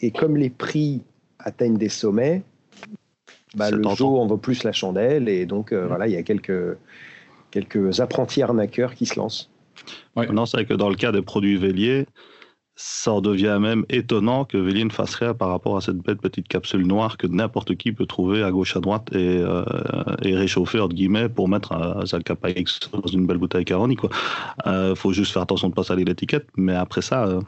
et 0.00 0.10
comme 0.10 0.36
les 0.36 0.50
prix 0.50 1.02
atteignent 1.38 1.78
des 1.78 1.88
sommets, 1.88 2.42
bah, 3.54 3.70
le 3.70 3.82
jour 3.96 4.20
en 4.20 4.26
vaut 4.26 4.38
plus 4.38 4.64
la 4.64 4.72
chandelle. 4.72 5.28
Et 5.28 5.44
donc, 5.44 5.72
euh, 5.72 5.86
voilà, 5.86 6.06
il 6.08 6.12
y 6.14 6.16
a 6.16 6.22
quelques, 6.22 6.76
quelques 7.50 8.00
apprentis 8.00 8.42
arnaqueurs 8.42 8.94
qui 8.94 9.04
se 9.06 9.18
lancent. 9.18 9.50
Non, 10.16 10.46
c'est 10.46 10.56
vrai 10.58 10.66
que 10.66 10.74
dans 10.74 10.88
le 10.88 10.94
cas 10.94 11.12
des 11.12 11.22
produits 11.22 11.56
Vélier, 11.56 12.06
ça 12.84 13.12
en 13.12 13.20
devient 13.20 13.58
même 13.60 13.84
étonnant 13.88 14.44
que 14.44 14.56
Vélier 14.58 14.84
ne 14.84 14.90
fasse 14.90 15.14
rien 15.14 15.34
par 15.34 15.50
rapport 15.50 15.76
à 15.76 15.80
cette 15.80 15.98
belle 15.98 16.16
petite 16.16 16.48
capsule 16.48 16.84
noire 16.84 17.16
que 17.16 17.28
n'importe 17.28 17.76
qui 17.76 17.92
peut 17.92 18.06
trouver 18.06 18.42
à 18.42 18.50
gauche 18.50 18.76
à 18.76 18.80
droite 18.80 19.08
et, 19.12 19.38
euh, 19.38 19.62
et 20.22 20.34
réchauffer 20.36 20.80
entre 20.80 20.94
guillemets 20.94 21.28
pour 21.28 21.48
mettre 21.48 21.72
un 21.72 22.04
Zacapa 22.04 22.50
X 22.50 22.80
dans 22.92 23.06
une 23.06 23.24
belle 23.26 23.38
bouteille 23.38 23.64
Caroni. 23.64 23.94
Quoi. 23.94 24.10
Euh, 24.66 24.96
faut 24.96 25.12
juste 25.12 25.32
faire 25.32 25.42
attention 25.42 25.68
de 25.68 25.72
ne 25.72 25.76
pas 25.76 25.84
salir 25.84 26.06
l'étiquette, 26.06 26.48
mais 26.56 26.74
après 26.74 27.02
ça, 27.02 27.24
euh, 27.26 27.40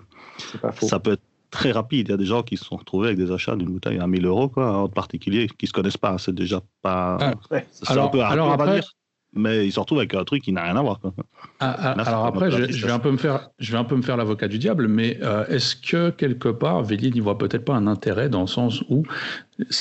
ça 0.80 1.00
peut 1.00 1.12
être 1.12 1.22
très 1.50 1.72
rapide. 1.72 2.08
Il 2.08 2.10
y 2.12 2.14
a 2.14 2.16
des 2.16 2.26
gens 2.26 2.42
qui 2.44 2.56
se 2.56 2.64
sont 2.64 2.76
retrouvés 2.76 3.08
avec 3.08 3.18
des 3.18 3.32
achats 3.32 3.56
d'une 3.56 3.70
bouteille 3.70 3.98
à 3.98 4.06
1000 4.06 4.26
euros, 4.26 4.48
quoi, 4.48 4.76
en 4.76 4.88
particulier, 4.88 5.48
qui 5.58 5.66
se 5.66 5.72
connaissent 5.72 5.96
pas. 5.96 6.16
C'est 6.18 6.34
déjà 6.34 6.60
pas. 6.80 7.18
Ah, 7.20 7.32
ouais. 7.50 7.66
Alors- 7.86 8.06
un 8.06 8.08
peu 8.08 8.20
alors 8.22 8.52
après- 8.52 8.74
dire, 8.80 8.90
mais 9.34 9.66
ils 9.66 9.72
se 9.72 9.80
retrouvent 9.80 9.98
avec 9.98 10.14
un 10.14 10.24
truc 10.24 10.42
qui 10.42 10.52
n'a 10.52 10.62
rien 10.62 10.76
à 10.76 10.82
voir. 10.82 11.00
Ah, 11.60 11.76
ah, 11.78 11.94
Là, 11.96 12.02
alors 12.04 12.26
après, 12.26 12.50
je, 12.50 12.86
vais 12.86 12.92
un 12.92 12.98
peu 12.98 13.10
me 13.10 13.16
faire, 13.16 13.50
je 13.58 13.72
vais 13.72 13.78
un 13.78 13.84
peu 13.84 13.96
me 13.96 14.02
faire 14.02 14.16
l'avocat 14.16 14.48
du 14.48 14.58
diable, 14.58 14.88
mais 14.88 15.18
euh, 15.22 15.46
est-ce 15.48 15.76
que 15.76 16.10
quelque 16.10 16.48
part, 16.48 16.82
Vélier 16.82 17.10
n'y 17.10 17.20
voit 17.20 17.38
peut-être 17.38 17.64
pas 17.64 17.74
un 17.74 17.86
intérêt 17.86 18.28
dans 18.28 18.42
le 18.42 18.46
sens 18.46 18.82
où 18.88 19.04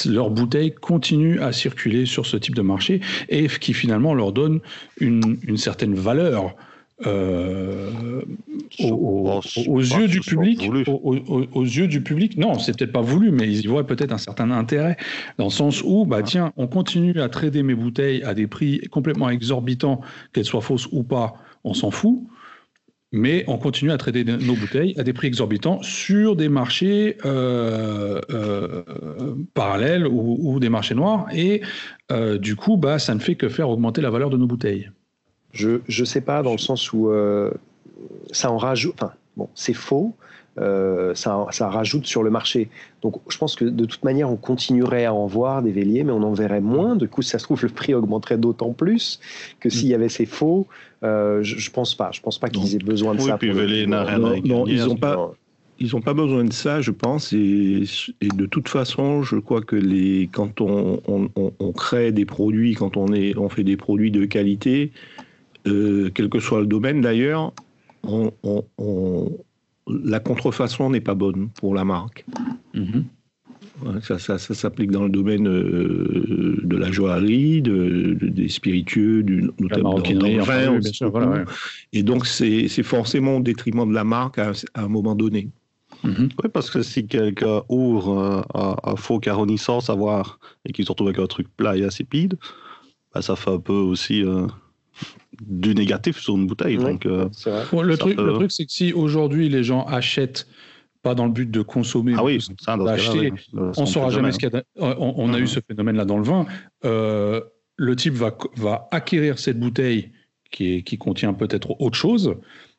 leurs 0.06 0.30
bouteilles 0.30 0.74
continuent 0.74 1.42
à 1.42 1.52
circuler 1.52 2.06
sur 2.06 2.26
ce 2.26 2.38
type 2.38 2.56
de 2.56 2.62
marché 2.62 3.02
et 3.30 3.48
qui 3.48 3.74
finalement 3.74 4.14
leur 4.14 4.32
donne 4.32 4.60
une, 5.00 5.38
une 5.44 5.58
certaine 5.58 5.96
valeur 5.96 6.56
euh, 7.06 8.22
aux, 8.80 9.42
yeux 9.80 10.08
du 10.08 10.20
public, 10.22 10.70
aux, 10.88 11.16
aux- 11.54 11.64
yeux 11.64 11.88
du 11.88 12.02
public. 12.02 12.38
Non, 12.38 12.60
c'est 12.60 12.78
peut-être 12.78 12.92
pas 12.92 13.02
voulu, 13.02 13.32
mais 13.32 13.48
ils 13.48 13.62
y 13.64 13.68
voient 13.68 13.86
peut-être 13.86 14.12
un 14.12 14.18
certain 14.18 14.52
intérêt 14.52 14.98
dans 15.38 15.46
le 15.46 15.52
sens 15.52 15.82
où, 15.84 16.06
bah 16.06 16.24
tiens, 16.24 16.54
on 16.58 16.68
continue 16.68 17.20
à 17.22 17.30
trader 17.30 17.64
mes 17.64 17.76
bouteilles 17.76 18.24
à 18.24 18.34
des 18.34 18.48
prix 18.48 18.80
complètement 18.92 19.30
exorbitants, 19.30 20.02
qu'elles 20.34 20.46
soient 20.46 20.62
fausses 20.62 20.88
ou 20.92 21.04
pas, 21.04 21.34
on 21.64 21.74
s'en 21.74 21.92
fout. 21.92 22.24
Mais 23.16 23.44
on 23.48 23.60
continue 23.60 23.92
à 23.92 23.98
trader 23.98 24.24
nos 24.24 24.56
bouteilles 24.56 24.96
à 24.98 25.04
des 25.04 25.14
prix 25.14 25.28
exorbitants 25.28 25.84
sur 25.84 26.36
des 26.36 26.50
marchés 26.50 27.18
euh, 27.26 28.20
euh, 28.32 28.84
parallèles 29.54 30.08
ou, 30.08 30.38
ou 30.40 30.60
des 30.60 30.70
marchés 30.70 30.96
noirs. 30.96 31.28
Et 31.32 31.62
du 32.40 32.56
coup, 32.56 32.76
bah, 32.76 32.98
ça 32.98 33.14
ne 33.14 33.20
fait 33.20 33.36
que 33.36 33.50
faire 33.50 33.70
augmenter 33.70 34.02
la 34.02 34.10
valeur 34.10 34.32
de 34.32 34.38
nos 34.38 34.48
bouteilles. 34.48 34.90
Je 35.54 35.80
ne 35.88 36.06
sais 36.06 36.22
pas, 36.22 36.42
dans 36.44 36.52
le 36.52 36.58
sens 36.58 36.92
où 36.94 37.10
euh, 37.10 37.52
ça 38.32 38.52
en 38.52 38.58
rajoute. 38.58 38.96
Enfin, 38.96 39.14
bon, 39.38 39.48
c'est 39.56 39.74
faux. 39.74 40.14
euh, 40.60 41.16
ça, 41.16 41.46
ça 41.52 41.68
rajoute 41.70 42.06
sur 42.06 42.22
le 42.24 42.30
marché. 42.30 42.70
Donc, 43.02 43.16
je 43.30 43.38
pense 43.38 43.56
que 43.56 43.66
de 43.66 43.86
toute 43.86 44.04
manière, 44.04 44.30
on 44.30 44.36
continuerait 44.36 45.06
à 45.06 45.14
en 45.14 45.26
voir 45.26 45.62
des 45.64 45.72
véliers, 45.72 46.04
mais 46.04 46.12
on 46.12 46.22
en 46.24 46.34
verrait 46.34 46.62
moins. 46.62 46.96
Du 46.96 47.08
coup, 47.08 47.22
si 47.24 47.30
ça 47.32 47.40
se 47.40 47.44
trouve, 47.46 47.62
le 47.64 47.70
prix 47.70 47.94
augmenterait 47.94 48.38
d'autant 48.38 48.72
plus 48.74 49.20
que 49.60 49.70
s'il 49.70 49.88
y 49.88 49.94
avait 49.96 50.10
ces 50.10 50.26
faux. 50.28 50.68
euh, 51.04 51.42
je, 51.44 51.58
je 51.58 51.72
pense 51.72 51.96
pas. 51.96 52.10
Je 52.14 52.22
pense 52.22 52.38
pas 52.40 52.50
qu'ils 52.50 52.76
aient 52.76 52.80
besoin 52.80 53.14
de 53.16 53.22
Oui, 53.22 53.28
ça. 53.30 53.38
puis 53.38 53.50
pour 53.50 53.60
le 53.60 53.66
Vélier 53.66 53.88
n'a 53.88 54.04
rien 54.04 54.18
Non, 54.20 54.36
non, 54.44 54.68
ils 54.68 54.88
ont 54.88 54.94
hein. 54.94 54.98
pas- 55.00 55.16
Non. 55.16 55.32
Ils 55.80 55.90
n'ont 55.94 56.02
pas 56.02 56.14
besoin 56.14 56.44
de 56.46 56.54
ça, 56.54 56.82
je 56.82 56.92
pense. 56.92 57.34
Et, 57.34 57.84
et 58.22 58.28
de 58.28 58.46
toute 58.46 58.70
façon, 58.70 59.24
je 59.24 59.38
crois 59.38 59.62
que 59.62 59.76
les, 59.76 60.30
quand 60.32 60.62
on, 60.62 61.02
on- 61.08 61.30
on- 61.36 61.52
on 61.60 61.72
crée 61.74 62.12
des 62.12 62.26
produits, 62.26 62.76
quand 62.76 62.96
on, 62.96 63.12
est, 63.12 63.36
on 63.38 63.50
fait 63.50 63.64
des 63.64 63.76
produits 63.76 64.12
de 64.12 64.24
qualité, 64.26 64.92
euh, 65.68 66.10
quel 66.14 66.30
que 66.30 66.40
soit 66.40 66.62
le 66.62 66.68
domaine 66.68 67.02
d'ailleurs, 67.02 67.54
on- 68.04 68.32
on- 68.44 68.64
on- 68.78 69.32
la 69.88 70.20
contrefaçon 70.20 70.90
n'est 70.90 71.02
pas 71.02 71.16
bonne 71.16 71.50
pour 71.50 71.76
la 71.76 71.84
marque. 71.86 72.26
Mhm. 72.74 73.06
Ça, 74.02 74.20
ça- 74.20 74.38
ça 74.38 74.54
s'applique 74.54 74.92
dans 74.92 75.04
le 75.04 75.10
domaine 75.10 75.48
euh, 75.48 76.60
de 76.64 76.78
la 76.78 76.92
joaillerie, 76.92 77.62
de, 77.62 78.16
de- 78.20 78.28
des 78.28 78.48
spiritueux, 78.48 79.24
du, 79.24 79.50
notamment 79.60 79.98
le 79.98 80.42
enfin, 80.42 80.60
vin 80.66 80.72
oui, 80.72 80.78
aussi 80.78 80.84
bien 80.84 80.94
sûr, 80.94 81.12
beaucoup. 81.12 81.26
voilà, 81.26 81.42
ouais. 81.44 81.52
Et 81.92 82.04
donc, 82.04 82.26
c'est 82.26 82.68
c'est 82.68 82.84
forcément 82.84 83.38
au 83.38 83.42
détriment 83.42 83.88
de 83.90 83.94
la 83.94 84.04
marque 84.04 84.38
à, 84.38 84.50
un- 84.50 84.54
à 84.76 84.84
un 84.84 84.88
moment 84.88 85.16
donné. 85.16 85.50
Mhm. 86.04 86.30
Oui, 86.44 86.50
parce 86.54 86.70
que 86.70 86.82
si 86.82 87.08
quelqu'un 87.08 87.64
ouvre 87.70 88.20
euh, 88.20 88.42
un, 88.54 88.76
un 88.92 88.96
faux 88.96 89.20
Caroni 89.20 89.58
sans 89.58 89.80
savoir 89.80 90.40
et 90.66 90.72
qu'il 90.72 90.86
se 90.86 90.92
retrouve 90.92 91.08
avec 91.08 91.20
un 91.20 91.28
truc 91.28 91.48
plat 91.56 91.76
et 91.78 91.84
insipide, 91.84 92.36
bah, 93.14 93.22
ça 93.22 93.36
fait 93.36 93.52
un 93.52 93.60
peu 93.60 93.74
aussi 93.74 94.24
euh, 94.24 94.46
du 95.48 95.74
négatif 95.76 96.20
sur 96.20 96.36
une 96.36 96.48
bouteille. 96.48 96.78
Oui. 96.78 96.84
Donc, 96.84 97.06
euh, 97.06 97.28
vrai. 97.46 97.84
Le, 97.84 97.98
truc, 97.98 98.16
peut- 98.16 98.26
le 98.26 98.34
truc, 98.34 98.52
c'est 98.52 98.66
que 98.66 98.72
si 98.72 98.94
aujourd'hui 98.94 99.50
les 99.50 99.64
gens 99.64 99.86
achètent 99.86 100.48
pas 101.02 101.16
dans 101.16 101.26
le 101.26 101.32
but 101.32 101.50
de 101.52 101.62
consommer, 101.62 102.14
ah 102.18 102.24
oui, 102.24 102.40
ça, 102.62 102.78
d'acheter, 102.78 103.32
oui. 103.32 103.40
On 103.78 103.86
ça, 103.86 103.86
saura 103.94 104.10
jamais 104.10 104.32
ce 104.32 104.40
qu'il 104.40 104.50
y 104.54 104.56
a. 104.56 104.64
On, 104.78 105.14
on 105.18 105.34
a 105.34 105.40
eu 105.40 105.48
ce 105.48 105.60
phénomène-là 105.68 106.06
dans 106.06 106.18
le 106.18 106.24
vin. 106.24 106.46
Euh, 106.86 107.42
le 107.76 107.96
type 107.96 108.14
va, 108.14 108.38
va 108.56 108.88
acquérir 108.92 109.40
cette 109.40 109.60
bouteille 109.60 110.12
qui, 110.52 110.76
est- 110.76 110.82
qui 110.84 110.98
contient 110.98 111.34
peut-être 111.34 111.76
autre 111.82 111.98
chose, 111.98 112.36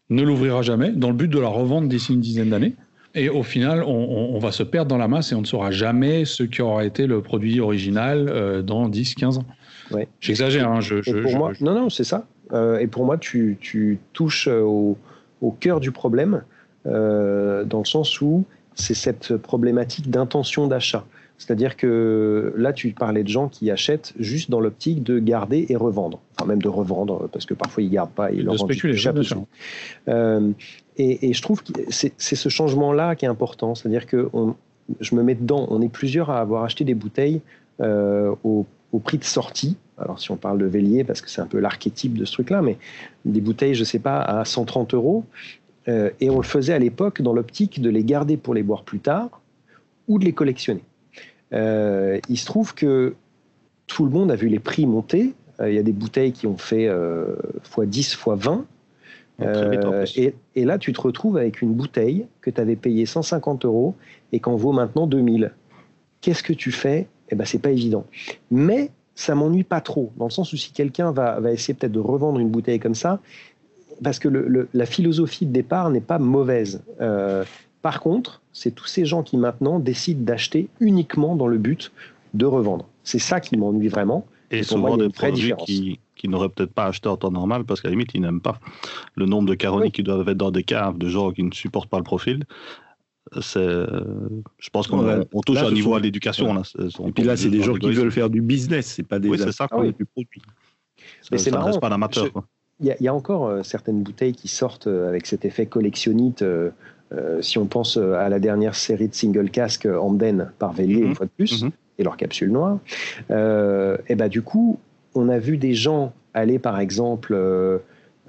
ne 0.09 0.22
l'ouvrira 0.22 0.62
jamais, 0.62 0.90
dans 0.90 1.09
le 1.09 1.14
but 1.16 1.29
de 1.29 1.38
la 1.38 1.48
revendre 1.48 1.88
d'ici 1.88 2.14
une 2.14 2.20
dizaine 2.20 2.50
d'années. 2.50 2.74
Et 3.16 3.29
au 3.29 3.42
final, 3.42 3.83
on, 3.83 3.90
on- 3.92 4.37
on 4.37 4.38
va 4.38 4.53
se 4.53 4.62
perdre 4.62 4.88
dans 4.88 4.96
la 4.98 5.09
masse 5.09 5.33
et 5.33 5.35
on 5.35 5.40
ne 5.42 5.46
saura 5.46 5.70
jamais 5.70 6.24
ce 6.24 6.44
qui 6.44 6.62
aura 6.62 6.85
été 6.85 7.07
le 7.07 7.20
produit 7.20 7.61
original 7.61 8.29
euh, 8.29 8.62
dans 8.62 8.88
10, 8.88 9.14
15 9.16 9.38
ans. 9.38 9.44
Ouais. 9.90 10.09
J'exagère, 10.20 10.70
hein, 10.70 10.81
je, 10.81 10.97
Et 10.97 11.03
je- 11.05 11.18
pour 11.23 11.31
je- 11.31 11.37
moi, 11.37 11.53
non, 11.61 11.75
non, 11.75 11.90
c'est 11.90 12.05
ça. 12.05 12.27
Euh, 12.53 12.79
et 12.79 12.87
pour 12.87 13.05
moi, 13.05 13.18
tu, 13.18 13.57
tu 13.61 13.99
touches 14.12 14.49
euh, 14.49 14.61
au, 14.62 14.97
au 15.40 15.51
cœur 15.51 15.81
du 15.81 15.90
problème, 15.92 16.42
euh, 16.87 17.64
dans 17.64 17.79
le 17.79 17.85
sens 17.85 18.20
où 18.20 18.44
c'est 18.75 18.94
cette 18.94 19.37
problématique 19.37 20.11
d'intention 20.11 20.66
d'achat. 20.66 21.05
C'est-à-dire 21.38 21.77
que 21.77 22.53
là, 22.57 22.73
tu 22.73 22.90
parlais 22.92 23.23
de 23.25 23.29
gens 23.29 23.49
qui 23.49 23.70
achètent 23.70 24.14
juste 24.18 24.51
dans 24.51 24.61
l'optique 24.61 25.03
de 25.03 25.18
garder 25.18 25.66
et 25.68 25.77
revendre. 25.77 26.20
Enfin, 26.37 26.47
même 26.47 26.62
de 26.62 26.68
revendre, 26.68 27.29
parce 27.33 27.44
que 27.44 27.55
parfois 27.55 27.83
ils 27.83 27.90
gardent 27.90 28.11
pas 28.12 28.31
et 28.31 28.37
ils 28.37 28.44
leur 28.44 28.53
spéculer. 28.59 28.92
Euh, 30.09 30.51
et, 30.97 31.29
et 31.29 31.33
je 31.33 31.42
trouve 31.42 31.62
que 31.64 31.73
c'est 31.88 32.12
c'est 32.18 32.37
ce 32.37 32.49
changement-là 32.49 33.16
qui 33.16 33.25
est 33.25 33.29
important. 33.29 33.75
C'est-à-dire 33.75 34.07
que 34.07 34.29
on- 34.33 34.55
je 35.01 35.14
me 35.16 35.23
mets 35.23 35.35
dedans. 35.35 35.66
On 35.70 35.83
est 35.83 35.88
plusieurs 35.88 36.31
à 36.31 36.40
avoir 36.40 36.62
acheté 36.64 36.85
des 36.85 36.94
bouteilles 36.94 37.40
euh, 37.81 38.33
au, 38.44 38.64
au 38.95 39.01
prix 39.01 39.19
de 39.19 39.25
sortie. 39.25 39.77
Alors, 39.99 40.21
si 40.21 40.31
on 40.31 40.37
parle 40.37 40.59
de 40.59 40.67
Vélier, 40.67 41.03
parce 41.05 41.21
que 41.21 41.29
c'est 41.29 41.41
un 41.41 41.47
peu 41.47 41.59
l'archétype 41.59 42.17
de 42.17 42.25
ce 42.25 42.33
truc-là, 42.33 42.63
mais 42.63 42.79
des 43.25 43.41
bouteilles, 43.41 43.75
je 43.75 43.83
sais 43.85 43.99
pas, 43.99 44.21
à 44.21 44.45
130 44.45 44.95
euros. 44.95 45.25
Euh, 45.89 46.11
et 46.21 46.31
on 46.31 46.37
le 46.37 46.45
faisait 46.45 46.73
à 46.73 46.79
l'époque 46.79 47.21
dans 47.21 47.33
l'optique 47.33 47.83
de 47.83 47.91
les 47.91 48.05
garder 48.05 48.37
pour 48.37 48.55
les 48.55 48.63
boire 48.63 48.85
plus 48.85 49.01
tard 49.01 49.41
ou 50.09 50.19
de 50.19 50.25
les 50.25 50.33
collectionner. 50.33 50.85
Euh, 51.53 52.19
il 52.29 52.39
se 52.39 52.47
trouve 52.47 52.75
que 52.75 53.15
tout 53.87 54.05
le 54.05 54.11
monde 54.11 54.31
a 54.31 54.37
vu 54.37 54.49
les 54.49 54.61
prix 54.61 54.87
monter. 54.87 55.35
Euh, 55.61 55.69
il 55.71 55.75
y 55.75 55.79
a 55.79 55.83
des 55.83 55.93
bouteilles 55.93 56.33
qui 56.33 56.47
ont 56.47 56.57
fait 56.57 56.87
euh, 56.89 57.37
x10, 57.77 58.17
x20. 58.17 58.63
Très 59.41 59.71
vite, 59.71 59.85
en 59.85 59.93
Euh, 59.93 59.99
plus. 60.05 60.19
et, 60.19 60.35
et 60.55 60.65
là, 60.65 60.79
tu 60.79 60.93
te 60.93 61.01
retrouves 61.01 61.37
avec 61.37 61.61
une 61.61 61.75
bouteille 61.75 62.27
que 62.41 62.51
tu 62.51 62.61
avais 62.61 62.77
payée 62.77 63.05
150 63.05 63.65
euros 63.65 63.97
et 64.33 64.39
qu'en 64.39 64.55
vaut 64.55 64.73
maintenant 64.73 65.07
2000. 65.09 65.53
Qu'est-ce 66.21 66.43
que 66.45 66.53
tu 66.53 66.71
fais 66.71 67.09
Eh 67.31 67.35
ben, 67.35 67.45
c'est 67.45 67.59
pas 67.59 67.71
évident. 67.71 68.05
Mais 68.51 68.91
ça 69.15 69.35
m'ennuie 69.35 69.63
pas 69.65 69.81
trop, 69.81 70.13
dans 70.17 70.25
le 70.27 70.31
sens 70.31 70.53
où 70.53 70.57
si 70.57 70.73
quelqu'un 70.73 71.13
va, 71.13 71.39
va 71.41 71.53
essayer 71.53 71.75
peut-être 71.75 71.93
de 71.93 72.01
revendre 72.01 72.41
une 72.41 72.51
bouteille 72.51 72.81
comme 72.81 72.95
ça, 72.97 73.21
parce 74.03 74.19
que 74.19 74.29
le- 74.29 74.49
le- 74.49 74.69
la 74.75 74.87
philosophie 74.87 75.47
de 75.47 75.53
départ 75.53 75.89
n'est 75.91 76.01
pas 76.01 76.19
mauvaise. 76.19 76.83
Euh, 77.01 77.45
par 77.83 78.01
contre, 78.01 78.43
c'est 78.53 78.75
tous 78.75 78.87
ces 78.87 79.05
gens 79.05 79.23
qui 79.23 79.37
maintenant 79.37 79.79
décident 79.79 80.23
d'acheter 80.25 80.69
uniquement 80.81 81.37
dans 81.37 81.47
le 81.47 81.59
but 81.59 81.93
de 82.35 82.45
revendre. 82.47 82.87
C'est 83.05 83.19
ça 83.21 83.41
qui 83.41 83.57
m'ennuie 83.57 83.89
vraiment. 83.89 84.27
Et 84.51 84.57
moi, 84.57 84.65
souvent 84.65 84.97
des 84.97 85.09
produits 85.11 85.53
qui, 85.65 86.01
qui 86.17 86.29
n'auraient 86.29 86.49
peut-être 86.49 86.73
pas 86.73 86.87
acheté 86.87 87.09
en 87.09 87.17
temps 87.17 87.31
normal 87.31 87.65
parce 87.65 87.81
qu'à 87.81 87.89
la 87.89 87.93
limite, 87.93 88.11
ils 88.15 88.21
n'aiment 88.21 88.41
pas. 88.41 88.59
Le 89.15 89.27
nombre 89.27 89.49
de 89.49 89.55
Caroni 89.55 89.87
Oui. 89.87 89.93
qui 89.93 90.03
doivent 90.03 90.29
être 90.29 90.37
dans 90.37 90.51
des 90.51 90.63
caves 90.65 90.99
de 90.99 91.09
gens 91.09 91.31
qui 91.31 91.43
ne 91.43 91.53
supportent 91.53 91.89
pas 91.91 91.99
le 91.99 92.05
profil, 92.05 92.45
je 93.33 94.71
pense 94.73 94.87
qu'on 94.87 95.05
Ouais, 95.05 95.25
touche 95.47 95.57
là, 95.57 95.65
à 95.65 95.69
un 95.69 95.73
niveau 95.73 95.91
sont- 95.91 95.97
à 95.97 96.01
l'éducation. 96.01 96.63
Et 97.07 97.13
puis 97.13 97.25
là, 97.25 97.37
c'est 97.37 97.51
des 97.51 97.63
gens 97.63 97.75
qui 97.75 97.93
veulent 97.93 98.13
faire 98.13 98.31
du 98.31 98.41
business, 98.41 98.87
c'est 98.87 99.03
pas 99.03 99.19
des 99.19 99.29
Oui, 99.29 99.39
c'est 99.39 99.53
ça, 99.53 99.65
amateurs 99.65 99.79
quoi. 99.81 99.93
du 99.93 100.05
produit. 100.05 100.43
Mais 101.31 101.39
Ça 101.39 101.51
marrant. 101.51 101.79
pas 101.79 101.87
à 101.89 101.91
l'amateur. 101.91 102.27
Je- 102.27 102.31
quoi. 102.31 102.45
Il 102.81 102.87
y, 102.87 102.91
a- 102.91 102.97
il 102.99 103.05
y 103.05 103.09
a 103.09 103.15
encore 103.15 103.47
euh, 103.47 103.63
certaines 103.63 104.03
bouteilles 104.03 104.33
qui 104.35 104.49
sortent 104.49 104.89
euh, 104.89 105.09
avec 105.09 105.27
cet 105.27 105.45
effet 105.45 105.67
collectionnite. 105.67 106.43
euh, 106.43 106.71
euh, 107.13 107.41
si 107.43 107.59
on 107.59 107.67
pense 107.67 107.97
à 107.97 108.29
la 108.29 108.41
dernière 108.41 108.75
série 108.75 109.09
de 109.09 109.15
single 109.15 109.51
casque 109.51 109.87
Amden 109.87 110.51
par 110.59 110.73
Vélier, 110.73 111.03
Mhm. 111.03 111.09
une 111.11 111.15
fois 111.15 111.27
de 111.27 111.31
plus, 111.37 111.63
Mhm. 111.63 111.71
et 111.99 112.03
leur 112.03 112.17
capsule 112.17 112.51
noire, 112.51 112.79
euh, 113.31 113.97
et 114.09 114.17
ben 114.17 114.29
du 114.29 114.43
coup, 114.43 114.81
on 115.15 115.29
a 115.29 115.39
vu 115.39 115.57
des 115.57 115.75
gens 115.75 116.13
aller, 116.33 116.59
par 116.59 116.81
exemple, 116.81 117.35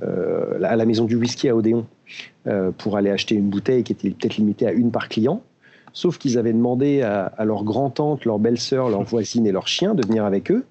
euh, 0.03 0.61
à 0.61 0.75
la 0.75 0.85
maison 0.85 1.05
du 1.05 1.15
whisky 1.15 1.47
à 1.47 1.55
Odéon 1.55 1.85
euh, 2.47 2.71
pour 2.77 2.97
aller 2.97 3.09
acheter 3.09 3.35
une 3.35 3.49
bouteille 3.49 3.83
qui 3.83 3.93
était 3.93 4.09
peut-être 4.09 4.35
limitée 4.35 4.67
à 4.67 4.73
une 4.73 4.91
par 4.91 5.07
client. 5.07 5.41
sauf 5.93 6.17
qu'ils 6.17 6.37
avaient 6.37 6.51
demandé 6.51 7.01
à, 7.01 7.45
leur 7.45 7.63
grand-tante, 7.63 8.25
leur 8.25 8.37
belle-sœur, 8.37 8.89
leur 8.89 9.03
voisine 9.03 9.47
et 9.47 9.53
leur 9.53 9.67
chien 9.67 9.95
de 9.95 10.05
venir 10.05 10.25
avec 10.25 10.51
eux, 10.51 10.65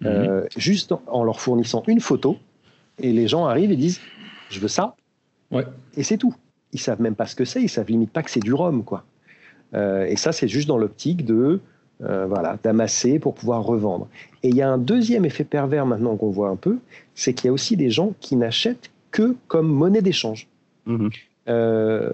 mhm. 0.00 0.06
euh, 0.08 0.46
juste 0.56 0.94
en, 1.06 1.24
leur 1.24 1.40
fournissant 1.40 1.82
une 1.86 2.00
photo. 2.00 2.38
Et 2.98 3.12
les 3.12 3.28
gens 3.28 3.44
arrivent 3.44 3.70
et 3.70 3.76
disent 3.76 4.00
Je 4.48 4.60
veux 4.60 4.68
ça. 4.68 4.96
Ouais. 5.50 5.66
Et 5.96 6.02
c'est 6.02 6.16
tout. 6.16 6.34
Ils 6.72 6.80
savent 6.80 7.02
même 7.02 7.14
pas 7.14 7.26
ce 7.26 7.36
que 7.36 7.44
c'est, 7.44 7.60
ils 7.60 7.68
savent 7.68 7.88
limite 7.88 8.10
pas 8.10 8.22
que 8.22 8.30
c'est 8.30 8.40
du 8.40 8.54
rhum. 8.54 8.84
Quoi. 8.84 9.04
Et 9.74 10.16
ça, 10.16 10.32
c'est 10.32 10.48
juste 10.48 10.68
dans 10.68 10.78
l'optique 10.78 11.24
de. 11.24 11.60
Euh, 12.02 12.24
voilà, 12.26 12.58
d'amasser 12.62 13.18
pour 13.18 13.34
pouvoir 13.34 13.62
revendre. 13.62 14.08
Et 14.42 14.48
il 14.48 14.56
y 14.56 14.62
a 14.62 14.70
un 14.70 14.78
deuxième 14.78 15.26
effet 15.26 15.44
pervers 15.44 15.84
maintenant 15.84 16.16
qu'on 16.16 16.30
voit 16.30 16.48
un 16.48 16.56
peu, 16.56 16.78
c'est 17.14 17.34
qu'il 17.34 17.46
y 17.46 17.50
a 17.50 17.52
aussi 17.52 17.76
des 17.76 17.90
gens 17.90 18.14
qui 18.20 18.36
n'achètent 18.36 18.90
que 19.10 19.36
comme 19.48 19.68
monnaie 19.68 20.00
d'échange. 20.00 20.48
Mhm. 20.86 21.10
Euh, 21.48 22.10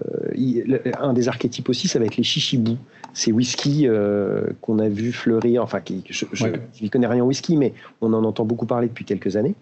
un 0.99 1.13
des 1.13 1.29
archétypes 1.29 1.69
aussi, 1.69 1.87
ça 1.87 1.99
va 1.99 2.05
être 2.05 2.17
les 2.17 2.23
chichibous. 2.23 2.77
Ces 3.13 3.31
whisky 3.31 3.87
euh, 3.87 4.47
qu'on 4.59 4.79
a 4.79 4.89
vu 4.89 5.13
fleurir, 5.13 5.63
enfin, 5.63 5.79
qui, 5.79 6.03
je 6.09 6.25
ne 6.25 6.89
connais 6.89 7.07
rien 7.07 7.23
au 7.23 7.27
whisky, 7.27 7.55
mais 7.55 7.73
on 8.01 8.11
en 8.13 8.25
entend 8.25 8.43
beaucoup 8.43 8.65
parler 8.65 8.89
depuis 8.89 9.05
quelques 9.05 9.37
années, 9.37 9.55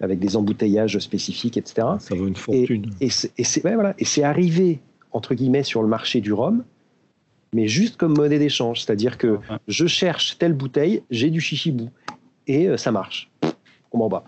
avec 0.00 0.18
des 0.18 0.36
embouteillages 0.36 0.98
spécifiques, 0.98 1.56
etc. 1.56 1.86
Ça 2.00 2.14
vaut 2.14 2.26
une 2.26 2.36
fortune. 2.36 2.90
Et, 3.00 3.08
c'est 3.08 3.62
voilà, 3.62 3.94
arrivé, 4.22 4.80
entre 5.12 5.34
guillemets, 5.34 5.62
sur 5.62 5.82
le 5.82 5.88
marché 5.88 6.20
du 6.20 6.34
rhum, 6.34 6.64
mais 7.52 7.68
juste 7.68 7.96
comme 7.96 8.16
monnaie 8.16 8.38
d'échange. 8.38 8.82
C'est-à-dire 8.82 9.18
que 9.18 9.38
je 9.68 9.86
cherche 9.86 10.38
telle 10.38 10.52
bouteille, 10.52 11.02
j'ai 11.10 11.30
du 11.30 11.40
chichibou, 11.40 11.90
et 12.46 12.68
euh, 12.68 12.76
ça 12.76 12.92
marche. 12.92 13.30
On 13.92 13.98
m'en 13.98 14.08
bat. 14.08 14.24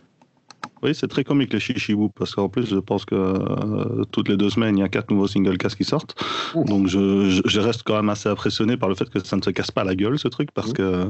Oui, 0.83 0.97
c'est 0.97 1.07
très 1.07 1.23
comique 1.23 1.53
les 1.53 1.61
chichibou 1.61 2.09
parce 2.09 2.35
qu'en 2.35 2.49
plus, 2.49 2.67
je 2.69 2.79
pense 2.79 3.05
que 3.05 3.15
euh, 3.15 4.05
toutes 4.11 4.29
les 4.29 4.37
deux 4.37 4.51
semaines, 4.51 4.77
il 4.77 4.81
y 4.81 4.85
a 4.85 4.89
quatre 4.89 5.13
nouveaux 5.13 5.29
single 5.29 5.57
casse 5.57 5.77
qui 5.77 5.85
sortent. 5.85 6.17
Donc, 6.57 6.89
je, 6.89 7.41
je, 7.45 7.61
reste 7.61 7.85
quand 7.85 7.95
même 7.95 8.09
assez 8.09 8.29
impressionné 8.29 8.77
par 8.77 8.89
le 8.89 8.97
fait 8.97 9.09
que 9.09 9.25
ça 9.25 9.37
ne 9.37 9.43
se 9.43 9.51
casse 9.51 9.71
pas 9.71 9.85
la 9.85 9.95
gueule, 9.95 10.19
ce 10.19 10.27
truc, 10.27 10.51
parce 10.51 10.73
que 10.73 11.09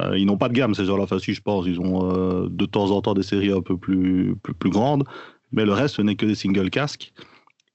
euh, 0.00 0.18
ils 0.18 0.26
n'ont 0.26 0.36
pas 0.36 0.50
de 0.50 0.54
gamme, 0.54 0.74
ces 0.74 0.84
gens-là. 0.84 1.04
Enfin, 1.04 1.18
si 1.18 1.32
je 1.32 1.40
pense, 1.40 1.64
ils 1.66 1.80
ont 1.80 2.12
euh, 2.12 2.48
de 2.50 2.66
temps 2.66 2.90
en 2.90 3.00
temps 3.00 3.14
des 3.14 3.22
séries 3.22 3.52
un 3.52 3.62
peu 3.62 3.78
plus, 3.78 4.36
plus, 4.42 4.52
plus 4.52 4.70
grandes, 4.70 5.04
mais 5.50 5.64
le 5.64 5.72
reste, 5.72 5.96
ce 5.96 6.02
n'est 6.02 6.16
que 6.16 6.26
des 6.26 6.34
single 6.34 6.68
casques. 6.68 7.14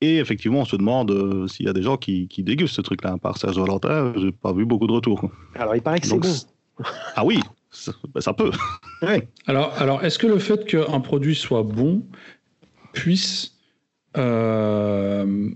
Et 0.01 0.17
effectivement, 0.17 0.61
on 0.61 0.65
se 0.65 0.75
demande 0.75 1.47
s'il 1.47 1.67
y 1.67 1.69
a 1.69 1.73
des 1.73 1.83
gens 1.83 1.97
qui, 1.97 2.27
qui 2.27 2.43
dégustent 2.43 2.75
ce 2.75 2.81
truc-là. 2.81 3.17
Par 3.21 3.37
Serge 3.37 3.59
Valentin, 3.59 4.13
j'ai 4.17 4.31
pas 4.31 4.51
vu 4.51 4.65
beaucoup 4.65 4.87
de 4.87 4.93
retours. 4.93 5.29
Alors, 5.55 5.75
il 5.75 5.81
paraît 5.81 5.99
que 5.99 6.07
c'est 6.07 6.17
bon. 6.17 6.27
Ah 7.15 7.23
oui, 7.23 7.39
ben, 8.13 8.21
ça, 8.21 8.33
peut. 8.33 8.51
Alors, 9.47 9.73
alors 9.79 10.03
est-ce 10.03 10.19
que 10.19 10.27
le 10.27 10.39
fait 10.39 10.65
qu'un 10.65 10.99
produit 10.99 11.35
soit 11.35 11.63
bon 11.63 12.03
puisse. 12.93 13.53
Euh, 14.17 15.49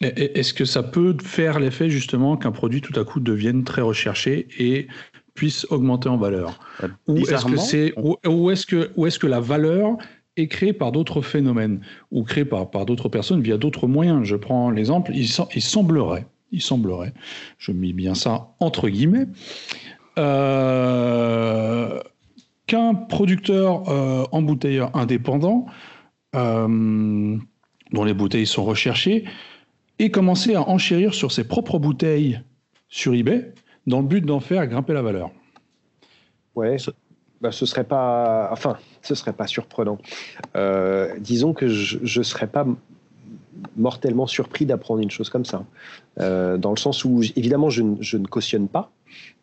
est-ce 0.00 0.54
que 0.54 0.64
ça 0.64 0.82
peut 0.82 1.14
faire 1.22 1.60
l'effet 1.60 1.90
justement 1.90 2.38
qu'un 2.38 2.52
produit 2.52 2.80
tout 2.80 2.98
à 2.98 3.04
coup 3.04 3.20
devienne 3.20 3.64
très 3.64 3.82
recherché 3.82 4.48
et 4.58 4.88
puisse 5.34 5.66
augmenter 5.68 6.08
en 6.08 6.16
valeur? 6.16 6.58
Ou 7.06 7.18
est-ce 7.18 7.44
que, 7.44 7.56
c'est, 7.58 7.92
ou, 7.98 8.50
est-ce 8.50 8.64
que, 8.64 8.90
ou 8.96 9.06
est-ce 9.06 9.18
que 9.18 9.26
la 9.26 9.40
valeur 9.40 9.98
est 10.36 10.48
créée 10.48 10.72
par 10.72 10.92
d'autres 10.92 11.22
phénomènes 11.22 11.80
ou 12.10 12.22
créée 12.22 12.44
par, 12.44 12.70
par 12.70 12.86
d'autres 12.86 13.08
personnes 13.08 13.42
via 13.42 13.56
d'autres 13.56 13.86
moyens 13.86 14.24
Je 14.24 14.36
prends 14.36 14.70
l'exemple, 14.70 15.12
il, 15.14 15.28
il 15.54 15.62
semblerait, 15.62 16.26
il 16.52 16.62
semblerait, 16.62 17.12
je 17.58 17.72
mets 17.72 17.92
bien 17.92 18.14
ça 18.14 18.48
entre 18.60 18.88
guillemets, 18.88 19.26
euh, 20.18 22.00
qu'un 22.66 22.94
producteur 22.94 23.88
euh, 23.88 24.24
embouteilleur 24.32 24.94
indépendant, 24.96 25.66
euh, 26.36 27.36
dont 27.92 28.04
les 28.04 28.14
bouteilles 28.14 28.46
sont 28.46 28.64
recherchées, 28.64 29.24
ait 29.98 30.10
commencé 30.10 30.54
à 30.54 30.68
enchérir 30.68 31.14
sur 31.14 31.32
ses 31.32 31.44
propres 31.44 31.78
bouteilles 31.78 32.40
sur 32.88 33.14
eBay 33.14 33.52
dans 33.86 34.00
le 34.00 34.06
but 34.06 34.24
d'en 34.24 34.40
faire 34.40 34.66
grimper 34.66 34.92
la 34.92 35.02
valeur. 35.02 35.30
Ouais, 36.54 36.76
bah, 37.40 37.52
ce 37.52 37.66
serait 37.66 37.84
pas, 37.84 38.48
enfin, 38.52 38.76
ce 39.02 39.14
serait 39.14 39.32
pas 39.32 39.46
surprenant. 39.46 39.98
disons 41.18 41.52
que 41.52 41.68
je, 41.68 42.18
ne 42.18 42.24
serais 42.24 42.46
pas 42.46 42.66
mortellement 43.76 44.26
surpris 44.26 44.66
d'apprendre 44.66 45.00
une 45.00 45.10
chose 45.10 45.30
comme 45.30 45.44
ça, 45.44 45.64
dans 46.18 46.70
le 46.70 46.78
sens 46.78 47.04
où 47.04 47.22
évidemment 47.36 47.70
je, 47.70 47.82
je 48.00 48.16
ne 48.16 48.26
cautionne 48.26 48.68
pas, 48.68 48.90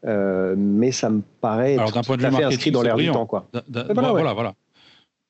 euh, 0.05 0.55
mais 0.57 0.91
ça 0.91 1.09
me 1.09 1.21
paraît 1.41 1.73
Alors, 1.73 1.91
tout, 1.91 2.01
point 2.01 2.17
de 2.17 2.27
vue 2.27 2.43
inscrit 2.43 2.71
dans 2.71 2.81
l'air 2.81 2.95
du 2.95 3.11
temps. 3.11 3.25
Quoi. 3.25 3.47
voilà, 3.69 4.33
voilà, 4.33 4.53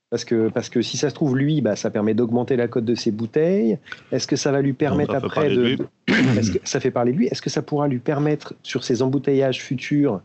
Parce 0.09 0.25
que, 0.25 0.49
parce 0.49 0.69
que 0.69 0.81
si 0.81 0.97
ça 0.97 1.09
se 1.09 1.15
trouve, 1.15 1.37
lui, 1.37 1.61
bah, 1.61 1.75
ça 1.75 1.89
permet 1.89 2.13
d'augmenter 2.13 2.55
la 2.55 2.67
cote 2.67 2.85
de 2.85 2.95
ses 2.95 3.11
bouteilles. 3.11 3.79
Est-ce 4.11 4.27
que 4.27 4.35
ça 4.35 4.51
va 4.51 4.61
lui 4.61 4.73
permettre 4.73 5.15
après 5.15 5.49
de. 5.49 5.77
que 6.05 6.59
ça 6.63 6.79
fait 6.79 6.91
parler 6.91 7.13
de 7.13 7.17
lui? 7.17 7.27
Est-ce 7.27 7.41
que 7.41 7.49
ça 7.49 7.61
pourra 7.61 7.87
lui 7.87 7.99
permettre, 7.99 8.53
sur 8.63 8.83
ses 8.83 9.01
embouteillages 9.01 9.61
futurs, 9.61 10.21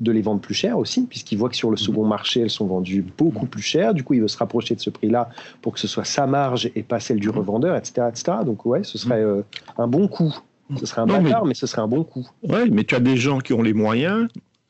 de 0.00 0.12
les 0.12 0.22
vendre 0.22 0.40
plus 0.40 0.54
cher 0.54 0.78
aussi, 0.78 1.06
puisqu'il 1.06 1.38
voit 1.38 1.48
que 1.48 1.56
sur 1.56 1.70
le 1.70 1.74
mhm. 1.74 1.78
second 1.78 2.06
marché, 2.06 2.40
elles 2.40 2.50
sont 2.50 2.66
vendues 2.66 3.04
beaucoup 3.16 3.46
plus 3.46 3.62
cher. 3.62 3.94
Du 3.94 4.02
coup, 4.04 4.14
il 4.14 4.20
veut 4.20 4.28
se 4.28 4.36
rapprocher 4.36 4.74
de 4.74 4.80
ce 4.80 4.90
prix-là 4.90 5.30
pour 5.60 5.74
que 5.74 5.80
ce 5.80 5.86
soit 5.86 6.04
sa 6.04 6.26
marge 6.26 6.70
et 6.74 6.82
pas 6.82 7.00
celle 7.00 7.20
du 7.20 7.28
mhm. 7.28 7.38
revendeur, 7.38 7.76
etc. 7.76 8.08
etc. 8.08 8.38
Donc, 8.44 8.66
ouais, 8.66 8.84
ce 8.84 8.98
serait 8.98 9.22
euh, 9.22 9.42
un 9.78 9.86
bon 9.86 10.08
coup. 10.08 10.34
Ce 10.76 10.86
serait 10.86 11.02
un 11.02 11.06
bâtard, 11.06 11.44
mais... 11.44 11.54
ce 11.54 11.66
serait 11.66 11.82
un 11.82 11.88
bon 11.88 12.02
coup. 12.02 12.26
Oui, 12.42 12.70
mais 12.70 12.84
tu 12.84 12.94
as 12.94 13.00
des 13.00 13.16
gens 13.16 13.40
qui 13.40 13.52
ont 13.52 13.62
les 13.62 13.74
moyens, 13.74 14.28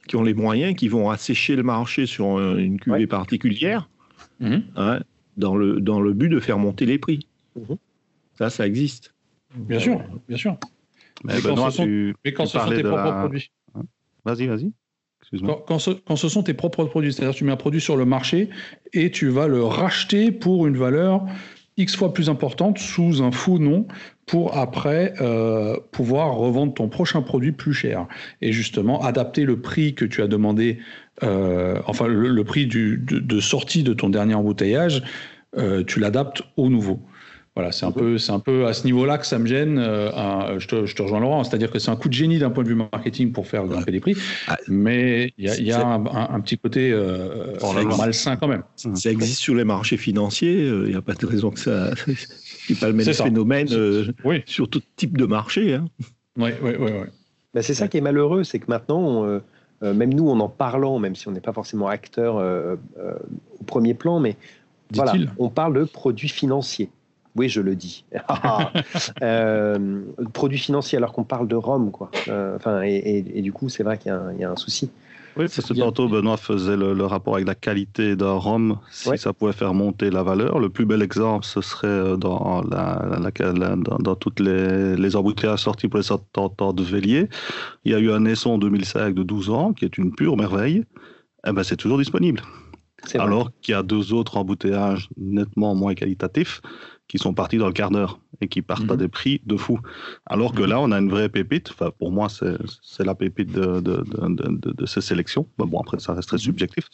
qui 0.08 0.16
ont 0.16 0.22
les 0.22 0.35
moyens, 0.35 0.74
qui 0.74 0.88
vont 0.88 1.11
assécher 1.11 1.54
le 1.54 1.62
marché 1.62 2.06
sur 2.06 2.40
une 2.56 2.80
cuvée 2.80 3.06
particulière, 3.06 3.88
mhm. 4.40 4.64
hein, 4.76 5.00
dans, 5.37 5.54
le, 5.54 5.80
dans 5.80 6.00
le 6.00 6.12
but 6.12 6.28
de 6.28 6.40
faire 6.40 6.58
monter 6.58 6.87
les 6.87 6.98
prix. 6.98 7.28
Ça, 8.37 8.50
ça 8.50 8.66
existe. 8.66 9.14
Bien 9.54 9.78
sûr, 9.78 10.00
bien 10.28 10.37
sûr. 10.37 10.56
Mais, 11.24 11.40
quand, 11.40 11.70
ce 11.70 11.76
sont, 11.76 12.12
mais 12.24 12.32
quand 12.32 12.46
ce 12.46 12.58
sont 12.58 12.68
tes 12.68 12.82
propres 12.82 13.18
produits. 13.20 13.52
Hein? 13.74 13.82
Vas-y, 14.24 14.46
vas-y. 14.46 14.72
Quand, 15.66 15.79
ce, 15.79 16.29
sont 16.29 16.42
tes 16.42 16.55
propres 16.55 16.85
produits, 16.85 17.12
c'est-à-dire 17.12 17.35
tu 17.35 17.45
mets 17.45 17.53
un 17.53 17.57
produit 17.57 17.81
sur 17.81 17.97
le 17.97 18.05
marché 18.05 18.51
et 18.92 19.11
tu 19.11 19.29
vas 19.29 19.49
le 19.49 19.64
racheter 19.64 20.31
pour 20.31 20.66
une 20.66 20.77
valeur 20.77 21.25
X 21.79 21.97
fois 21.97 22.12
plus 22.12 22.29
importante 22.29 22.79
sous 22.79 23.23
un 23.23 23.33
faux 23.33 23.59
nom 23.59 23.87
pour 24.27 24.57
après 24.57 25.14
euh, 25.21 25.77
pouvoir 25.90 26.35
revendre 26.35 26.75
ton 26.75 26.88
prochain 26.88 27.23
produit 27.23 27.53
plus 27.53 27.73
cher. 27.73 28.07
Et 28.40 28.53
justement, 28.53 29.03
adapter 29.03 29.45
le 29.45 29.61
prix 29.61 29.95
que 29.95 30.05
tu 30.05 30.23
as 30.23 30.27
demandé, 30.27 30.79
euh, 31.23 31.81
enfin 31.87 32.07
le, 32.07 32.45
prix 32.45 32.66
de, 32.66 33.40
sortie 33.40 33.83
de 33.83 33.95
ton 33.95 34.11
dernier 34.11 34.35
embouteillage, 34.35 35.03
euh, 35.57 35.83
tu 35.85 35.99
l'adaptes 35.99 36.42
au 36.57 36.68
nouveau. 36.68 37.01
Voilà, 37.54 37.70
c'est 37.70 37.84
un, 37.84 37.92
peu, 37.92 38.16
c'est 38.16 38.32
un 38.32 38.38
peu 38.38 38.66
à 38.66 38.72
ce 38.72 38.86
niveau-là 38.86 39.18
que 39.18 39.26
ça 39.26 39.38
me 39.38 39.44
gêne. 39.46 39.78
Euh, 39.78 40.58
je, 40.58 40.66
te, 40.66 40.86
je, 40.86 40.94
te, 40.94 41.02
rejoins 41.02 41.20
Laurent, 41.20 41.44
c'est-à-dire 41.44 41.70
que 41.70 41.78
c'est 41.78 41.90
un 41.90 41.96
coup 41.96 42.08
de 42.08 42.14
génie 42.14 42.38
d'un 42.38 42.48
point 42.48 42.64
de 42.64 42.68
vue 42.68 42.74
marketing 42.74 43.30
pour 43.32 43.46
faire 43.46 43.66
grimper 43.66 43.92
les 43.92 44.00
prix, 44.00 44.16
ah, 44.48 44.56
mais 44.68 45.34
il 45.36 45.44
y 45.44 45.50
a, 45.50 45.60
y 45.60 45.70
a 45.70 45.86
un, 45.86 46.06
un, 46.06 46.40
petit 46.40 46.56
côté 46.56 46.90
euh, 46.92 47.58
malsain 47.98 48.36
quand 48.36 48.48
même. 48.48 48.62
Ça 48.76 49.10
existe 49.10 49.40
sur 49.40 49.54
les 49.54 49.64
marchés 49.64 49.98
financiers, 49.98 50.66
il 50.66 50.88
n'y 50.88 50.94
a 50.94 51.02
pas 51.02 51.12
de 51.12 51.26
raison 51.26 51.50
que 51.50 51.60
ça 51.60 51.90
n'est 52.70 52.76
pas 52.76 52.88
le 52.88 52.94
même 52.94 53.12
phénomène 53.12 53.68
euh, 53.70 54.10
sur 54.46 54.70
tout 54.70 54.80
type 54.96 55.18
de 55.18 55.26
marché. 55.26 55.74
Hein. 55.74 55.84
Oui, 56.38 56.52
oui, 56.62 56.72
oui. 56.78 56.90
Ben, 57.52 57.62
c'est 57.62 57.74
ça 57.74 57.86
qui 57.86 57.98
est 57.98 58.02
malheureux, 58.02 58.44
c'est 58.44 58.60
que 58.60 58.70
maintenant, 58.70 59.26
euh, 59.26 59.40
même 59.82 60.14
nous, 60.14 60.30
en 60.30 60.40
en 60.40 60.48
parlant, 60.48 60.98
même 60.98 61.14
si 61.14 61.28
on 61.28 61.32
n'est 61.32 61.40
pas 61.40 61.52
forcément 61.52 61.88
acteur 61.88 62.36
au 62.36 63.64
premier 63.64 63.92
plan, 63.92 64.20
mais 64.20 64.36
voilà, 64.94 65.12
on 65.38 65.50
parle 65.50 65.74
de 65.74 65.84
produits 65.84 66.30
financiers. 66.30 66.88
Oui, 67.35 67.49
je 67.49 67.61
le 67.61 67.75
dis. 67.75 68.05
euh, 69.23 70.03
produit 70.33 70.59
financier 70.59 70.99
alors 70.99 71.12
qu'on 71.12 71.25
parle 71.25 71.49
de 71.49 71.57
Rome, 71.57 71.90
quoi. 71.90 72.11
Euh, 72.29 72.57
enfin, 72.57 72.83
et, 72.83 73.42
du 73.42 73.53
coup, 73.53 73.68
c'est 73.68 73.83
vrai 73.83 73.99
qu'il 73.99 74.12
y, 74.38 74.45
a 74.45 74.51
un 74.51 74.57
souci. 74.57 74.90
Oui, 75.37 75.47
parce 75.47 75.66
que 75.66 75.73
tantôt 75.73 76.09
Benoît 76.09 76.37
faisait 76.37 76.77
le, 76.77 77.07
rapport 77.07 77.37
avec 77.37 77.47
la 77.47 77.55
qualité 77.55 78.16
d'un 78.16 78.35
rhum, 78.35 78.79
si 78.90 79.16
ça 79.16 79.33
pouvait 79.33 79.55
faire 79.55 79.73
monter 79.73 80.11
la 80.11 80.23
valeur. 80.23 80.59
Le 80.59 80.68
plus 80.68 80.85
bel 80.85 81.01
exemple, 81.01 81.47
ce 81.47 81.62
serait 81.62 81.87
euh, 81.88 82.16
dans, 82.16 82.62
la, 82.71 83.03
dans, 83.77 84.14
toutes 84.14 84.40
les, 84.40 84.95
les 84.95 85.16
embouteillages 85.16 85.61
sortis 85.61 85.88
pour 85.88 85.99
les 85.99 86.05
sortants 86.05 86.73
de 86.75 86.83
Vélier. 86.83 87.31
Il 87.87 87.92
y 87.92 87.95
a 87.95 87.99
eu 87.99 88.12
un 88.12 88.27
Esson 88.27 88.51
en 88.51 88.59
2005 88.59 89.14
de 89.14 89.23
12 89.23 89.49
ans, 89.49 89.73
qui 89.73 89.87
est 89.87 89.97
une 89.97 90.14
pure 90.14 90.37
merveille. 90.37 90.85
Eh 91.47 91.53
ben, 91.53 91.62
c'est 91.62 91.77
toujours 91.77 91.99
disponible. 91.99 92.42
Alors 93.14 93.51
qu'il 93.61 93.73
y 93.73 93.75
a 93.75 93.83
deux 93.83 94.12
autres 94.12 94.37
embouteillages 94.37 95.09
nettement 95.16 95.75
moins 95.75 95.95
qualitatifs 95.95 96.61
qui 97.12 97.18
sont 97.18 97.35
partis 97.35 97.59
dans 97.59 97.66
le 97.66 97.75
quart 97.75 97.90
d'heure 97.90 98.20
et 98.40 98.48
qui 98.48 98.62
partent 98.62 98.90
à 98.90 98.94
mhm. 98.94 99.01
des 99.01 99.09
prix 99.09 99.42
de 99.44 99.59
fou. 99.59 99.79
Alors 100.25 100.55
que 100.55 100.62
mhm. 100.62 100.68
là, 100.70 100.81
on 100.81 100.90
a 100.92 100.98
une 100.98 101.11
vraie 101.11 101.29
pépite. 101.29 101.68
Enfin, 101.70 101.90
pour 101.98 102.11
moi, 102.11 102.29
c'est 102.31 103.05
la 103.05 103.14
pépite 103.14 103.53
de, 103.53 103.81
de, 103.81 104.03
de, 104.03 104.72
de, 104.72 104.87
ces 104.87 105.03
sélections. 105.03 105.46
Bon, 105.59 105.79
après, 105.79 106.01
ça 106.01 106.14
reste 106.14 106.29
très 106.29 106.38
mhm. 106.38 106.42
subjectif. 106.42 106.88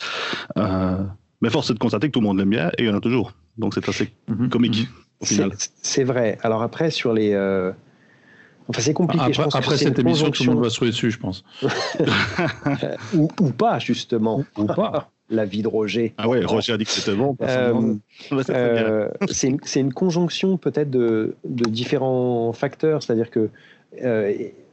Euh, 0.57 0.97
mais 1.41 1.51
force 1.51 1.71
est 1.71 1.75
de 1.75 1.79
constater 1.79 2.09
que 2.09 2.13
tout 2.15 2.21
le 2.21 2.27
monde 2.27 2.39
l'aime 2.39 2.51
bien 2.51 2.69
et 2.79 2.83
il 2.83 2.87
y 2.87 2.91
en 2.91 2.97
a 2.97 3.01
toujours. 3.01 3.33
Donc 3.59 3.75
c'est 3.75 3.89
assez 3.89 4.13
comique. 4.51 4.89
C'est 5.21 6.03
vrai. 6.03 6.37
Alors 6.43 6.63
après, 6.63 6.91
sur 6.91 7.13
les. 7.13 7.33
Euh, 7.35 7.71
enfin, 8.67 8.83
c'est 8.83 8.95
compliqué. 8.95 9.23
Après, 9.23 9.35
je 9.35 9.43
pense 9.43 9.55
après 9.55 9.77
cette 9.77 10.01
émission, 10.01 10.33
tout 10.33 10.43
le 10.43 10.51
monde 10.51 10.65
va 10.65 10.71
se 10.71 10.85
dessus, 10.85 11.13
je 11.13 11.19
pense. 11.21 11.45
ou, 13.15 13.29
ou, 13.41 13.51
pas, 13.53 13.79
justement. 13.79 14.45
Ou 14.57 14.67
pas 14.67 15.13
la 15.31 15.45
vie 15.45 15.63
de 15.63 15.69
Roger. 15.69 16.15
Ah 16.17 16.29
ouais, 16.29 16.45
Roger 16.45 16.73
a 16.73 16.79
dit 16.79 16.85
que 16.85 16.91
c'était 16.91 17.17
bon. 17.17 17.37
Euh, 17.43 17.95
euh, 18.51 19.09
c'est 19.31 19.49
une, 19.49 19.61
une, 19.77 19.93
conjonction 19.93 20.57
peut-être 20.57 20.91
de, 20.91 21.35
de, 21.45 21.69
différents 21.69 22.53
facteurs, 22.53 23.03
c'est-à-dire 23.03 23.31
que 23.31 23.51
euh, 24.03 24.33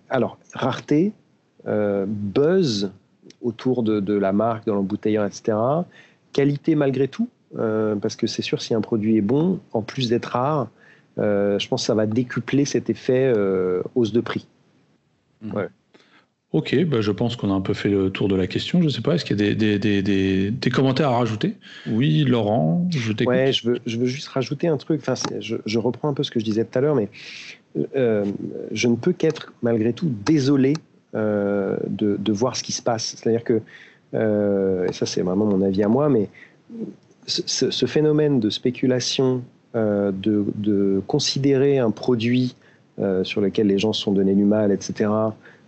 alors, 0.09 0.37
rareté, 0.53 1.13
buzz 1.65 2.91
autour 3.41 3.83
de, 3.83 4.13
la 4.13 4.31
marque, 4.31 4.65
de 4.65 4.71
l'embouteillant, 4.71 5.25
etc. 5.25 5.57
Qualité 6.31 6.75
malgré 6.75 7.07
tout, 7.07 7.27
parce 7.55 8.15
que 8.15 8.27
c'est 8.27 8.41
sûr, 8.41 8.61
si 8.61 8.73
un 8.73 8.81
produit 8.81 9.17
est 9.17 9.21
bon, 9.21 9.59
en 9.73 9.81
plus 9.81 10.09
d'être 10.09 10.25
rare, 10.25 10.69
je 11.17 11.67
pense 11.67 11.81
que 11.81 11.87
ça 11.87 11.95
va 11.95 12.05
décupler 12.05 12.65
cet 12.65 12.89
effet 12.89 13.33
hausse 13.95 14.13
de 14.13 14.21
prix. 14.21 14.45
Mmh. 15.41 15.53
Ouais. 15.53 15.67
Ok, 16.55 16.73
bah 16.85 17.01
je 17.01 17.11
pense 17.11 17.35
qu'on 17.35 17.51
a 17.51 17.53
un 17.53 17.59
peu 17.59 17.73
fait 17.73 17.89
le 17.89 18.09
tour 18.09 18.29
de 18.29 18.35
la 18.37 18.47
question. 18.47 18.79
Je 18.79 18.85
ne 18.85 18.89
sais 18.89 19.01
pas, 19.01 19.15
est-ce 19.15 19.25
qu'il 19.25 19.37
y 19.37 19.49
a 19.49 19.53
des, 20.53 20.69
commentaires 20.73 21.09
à 21.09 21.17
rajouter? 21.17 21.55
Oui, 21.85 22.23
Laurent, 22.23 22.87
je 22.91 23.11
t'écoute. 23.11 23.35
Ouais, 23.35 23.51
je 23.51 23.67
veux, 23.67 23.79
je 23.85 23.97
veux 23.97 24.05
juste 24.05 24.29
rajouter 24.29 24.69
un 24.69 24.77
truc. 24.77 25.01
Enfin, 25.05 25.21
je, 25.41 25.79
reprends 25.79 26.07
un 26.07 26.13
peu 26.13 26.23
ce 26.23 26.31
que 26.31 26.39
je 26.39 26.45
disais 26.45 26.63
tout 26.63 26.77
à 26.77 26.81
l'heure, 26.81 26.95
mais 26.95 27.09
euh, 27.97 28.23
je 28.71 28.87
ne 28.87 28.95
peux 28.95 29.11
qu'être 29.11 29.51
malgré 29.63 29.91
tout 29.91 30.09
désolé 30.25 30.75
euh, 31.13 31.75
de, 31.89 32.31
voir 32.31 32.55
ce 32.55 32.63
qui 32.63 32.71
se 32.71 32.81
passe. 32.81 33.17
C'est-à-dire 33.17 33.43
que, 33.43 33.59
euh, 34.13 34.87
et 34.87 34.93
ça 34.93 35.05
c'est 35.05 35.23
vraiment 35.23 35.45
mon 35.45 35.61
avis 35.61 35.83
à 35.83 35.89
moi, 35.89 36.07
mais 36.07 36.29
ce, 37.27 37.69
ce 37.69 37.85
phénomène 37.85 38.39
de 38.39 38.49
spéculation, 38.49 39.43
de, 39.73 40.45
de, 40.55 41.01
considérer 41.05 41.79
un 41.79 41.91
produit 41.91 42.55
sur 43.23 43.41
lequel 43.41 43.67
les 43.67 43.77
gens 43.77 43.91
se 43.91 44.03
sont 44.03 44.13
donnés 44.13 44.35
du 44.35 44.45
mal, 44.45 44.71
etc., 44.71 45.09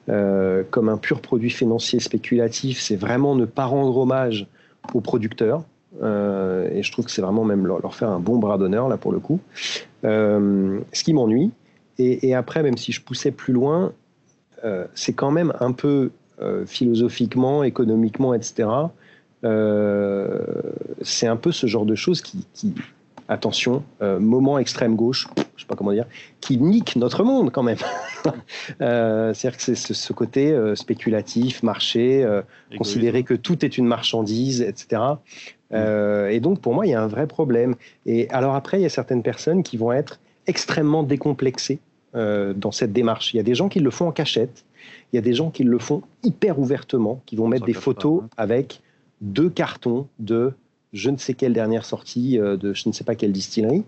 euh, 0.09 0.63
comme 0.69 0.89
un 0.89 0.97
pur 0.97 1.21
produit 1.21 1.49
financier 1.49 1.99
spéculatif, 1.99 2.79
c'est 2.79 2.95
vraiment 2.95 3.35
ne 3.35 3.45
pas 3.45 3.65
rendre 3.65 3.97
hommage 3.97 4.47
aux 4.93 5.01
producteurs. 5.01 5.63
Euh, 6.01 6.69
et 6.71 6.83
je 6.83 6.91
trouve 6.91 7.05
que 7.05 7.11
c'est 7.11 7.21
vraiment 7.21 7.43
même 7.43 7.65
leur, 7.67 7.95
faire 7.95 8.09
un 8.09 8.19
bon 8.19 8.37
bras 8.37 8.57
d'honneur, 8.57 8.87
là, 8.87 8.97
pour 8.97 9.11
le 9.11 9.19
coup. 9.19 9.39
Euh, 10.05 10.79
ce 10.93 11.03
qui 11.03 11.13
m'ennuie. 11.13 11.51
Et, 11.99 12.35
après, 12.35 12.61
même 12.61 12.77
si 12.77 12.91
je 12.91 13.01
poussais 13.01 13.31
plus 13.31 13.53
loin, 13.53 13.91
c'est 14.93 15.13
quand 15.13 15.31
même 15.31 15.51
un 15.59 15.71
peu 15.71 16.11
philosophiquement, 16.67 17.63
économiquement, 17.63 18.35
etc. 18.35 18.69
c'est 21.01 21.27
un 21.27 21.37
peu 21.37 21.51
ce 21.51 21.65
genre 21.65 21.87
de 21.87 21.95
choses 21.95 22.21
qui, 22.21 22.45
qui 22.53 22.75
attention, 23.27 23.83
moment 24.01 24.57
extrême 24.59 24.95
gauche, 24.95 25.27
je 25.57 25.63
sais 25.63 25.67
pas 25.67 25.75
comment 25.75 25.91
dire, 25.91 26.05
qui 26.39 26.57
nique 26.57 26.95
notre 26.95 27.23
monde 27.23 27.51
quand 27.51 27.63
même. 27.63 27.77
euh, 28.81 29.33
C'est-à-dire 29.33 29.57
que 29.57 29.63
c'est 29.63 29.75
ce, 29.75 30.13
côté 30.13 30.51
euh, 30.51 30.75
spéculatif, 30.75 31.63
marché, 31.63 32.23
euh, 32.23 32.41
considérer 32.77 33.23
que 33.23 33.33
tout 33.33 33.65
est 33.65 33.77
une 33.77 33.87
marchandise, 33.87 34.61
etc. 34.61 35.01
Euh, 35.73 36.29
et 36.29 36.39
donc 36.39 36.61
pour 36.61 36.73
moi, 36.73 36.85
il 36.85 36.91
y 36.91 36.93
a 36.93 37.01
un 37.01 37.07
vrai 37.07 37.27
problème. 37.27 37.75
Et 38.05 38.29
alors 38.29 38.55
après, 38.55 38.79
il 38.79 38.83
y 38.83 38.85
a 38.85 38.89
certaines 38.89 39.23
personnes 39.23 39.63
qui 39.63 39.77
vont 39.77 39.91
être 39.91 40.19
extrêmement 40.45 41.03
décomplexées 41.03 41.79
dans 42.13 42.71
cette 42.71 42.93
démarche. 42.93 43.35
Il 43.35 43.37
y 43.37 43.39
a 43.39 43.43
des 43.43 43.53
gens 43.53 43.69
qui 43.69 43.79
le 43.79 43.91
font 43.91 44.07
en 44.07 44.11
cachette. 44.11 44.65
Il 45.13 45.17
y 45.17 45.19
a 45.19 45.21
des 45.21 45.33
gens 45.33 45.51
qui 45.51 45.63
le 45.63 45.77
font 45.77 46.01
hyper 46.23 46.57
ouvertement, 46.57 47.21
qui 47.27 47.35
vont 47.35 47.47
mettre 47.47 47.65
des 47.65 47.73
photos 47.73 48.23
avec 48.37 48.81
deux 49.21 49.51
cartons 49.51 50.07
de 50.17 50.53
je 50.97 51.09
ne 51.09 51.17
sais 51.17 51.33
quelle 51.33 51.53
dernière 51.53 51.85
sortie 51.85 52.39
euh, 52.39 52.57
de 52.57 52.73
je 52.73 52.89
ne 52.89 52.93
sais 52.93 53.03
pas 53.03 53.15
quelle 53.15 53.31
distillerie. 53.31 53.83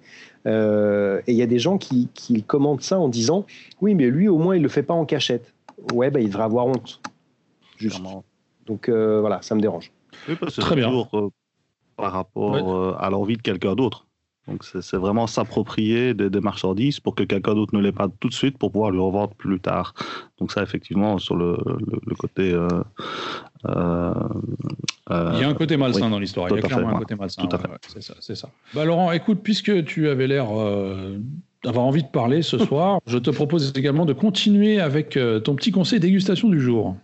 Euh, 0.45 1.21
et 1.27 1.31
il 1.33 1.37
y 1.37 1.41
a 1.41 1.47
des 1.47 1.59
gens 1.59 1.77
qui, 1.77 2.07
qui, 2.13 2.43
commentent 2.43 2.83
ça 2.83 2.99
en 2.99 3.09
disant 3.09 3.45
Oui, 3.81 3.95
mais 3.95 4.09
lui, 4.09 4.27
au 4.27 4.37
moins, 4.37 4.55
il 4.55 4.59
ne 4.59 4.63
le 4.63 4.69
fait 4.69 4.83
pas 4.83 4.93
en 4.93 5.05
cachette. 5.05 5.53
Ouais, 5.93 6.11
bah, 6.11 6.19
il 6.19 6.27
devrait 6.27 6.43
avoir 6.43 6.67
honte. 6.67 7.01
Juste. 7.77 8.01
Donc 8.65 8.89
euh, 8.89 9.19
voilà, 9.19 9.41
ça 9.41 9.55
me 9.55 9.61
dérange. 9.61 9.91
Oui, 10.27 10.35
parce 10.39 10.55
que 10.55 10.61
Très 10.61 10.75
bien. 10.75 10.91
par 11.95 12.11
rapport 12.13 12.97
à 13.01 13.09
l'envie 13.09 13.37
de 13.37 13.41
quelqu'un 13.41 13.75
d'autre. 13.75 14.05
Donc 14.49 14.63
c'est 14.63 14.97
vraiment 14.97 15.27
s'approprier 15.27 16.13
des, 16.13 16.39
marchandises 16.39 16.99
pour 16.99 17.13
que 17.13 17.23
quelqu'un 17.23 17.53
d'autre 17.53 17.75
ne 17.75 17.81
l'ait 17.81 17.91
pas 17.91 18.07
tout 18.19 18.29
de 18.29 18.33
suite 18.33 18.57
pour 18.57 18.71
pouvoir 18.71 18.89
le 18.89 18.99
revendre 18.99 19.33
plus 19.35 19.59
tard. 19.59 19.93
Donc 20.39 20.51
ça 20.51 20.63
effectivement 20.63 21.19
sur 21.19 21.35
le, 21.35 21.57
côté... 22.17 22.51
Euh, 22.51 22.67
euh, 23.67 24.13
il 25.35 25.41
y 25.41 25.43
a 25.43 25.49
un 25.49 25.53
côté 25.53 25.77
malsain 25.77 26.09
dans 26.09 26.19
l'histoire. 26.19 26.47
Il 26.49 26.55
y 26.55 26.59
a 26.59 26.61
clairement 26.61 26.89
un 26.89 26.99
côté 26.99 27.15
malsain. 27.15 27.45
Tout 27.45 27.55
à 27.55 27.59
fait. 27.59 27.67
c'est 27.87 28.01
ça. 28.01 28.35
ça. 28.35 28.49
Bah, 28.73 28.85
Laurent, 28.85 29.11
écoute, 29.11 29.39
puisque 29.43 29.83
tu 29.85 30.09
avais 30.09 30.27
l'air 30.27 30.47
euh, 30.51 31.17
d'avoir 31.63 31.85
envie 31.85 32.03
de 32.03 32.07
parler 32.07 32.41
ce 32.41 32.57
soir, 32.57 32.99
je 33.07 33.17
te 33.17 33.29
propose 33.29 33.71
également 33.75 34.05
de 34.05 34.13
continuer 34.13 34.79
avec 34.79 35.19
ton 35.43 35.55
petit 35.55 35.71
conseil 35.71 35.99
dégustation 35.99 36.49
du 36.49 36.59
jour. 36.59 36.95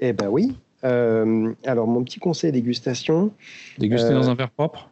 Eh 0.00 0.12
ben 0.12 0.28
oui. 0.28 0.54
alors 0.82 1.86
mon 1.86 2.04
petit 2.04 2.18
conseil 2.18 2.52
dégustation. 2.52 3.30
Déguster 3.78 4.12
dans 4.12 4.28
un 4.28 4.34
verre 4.34 4.50
propre? 4.50 4.90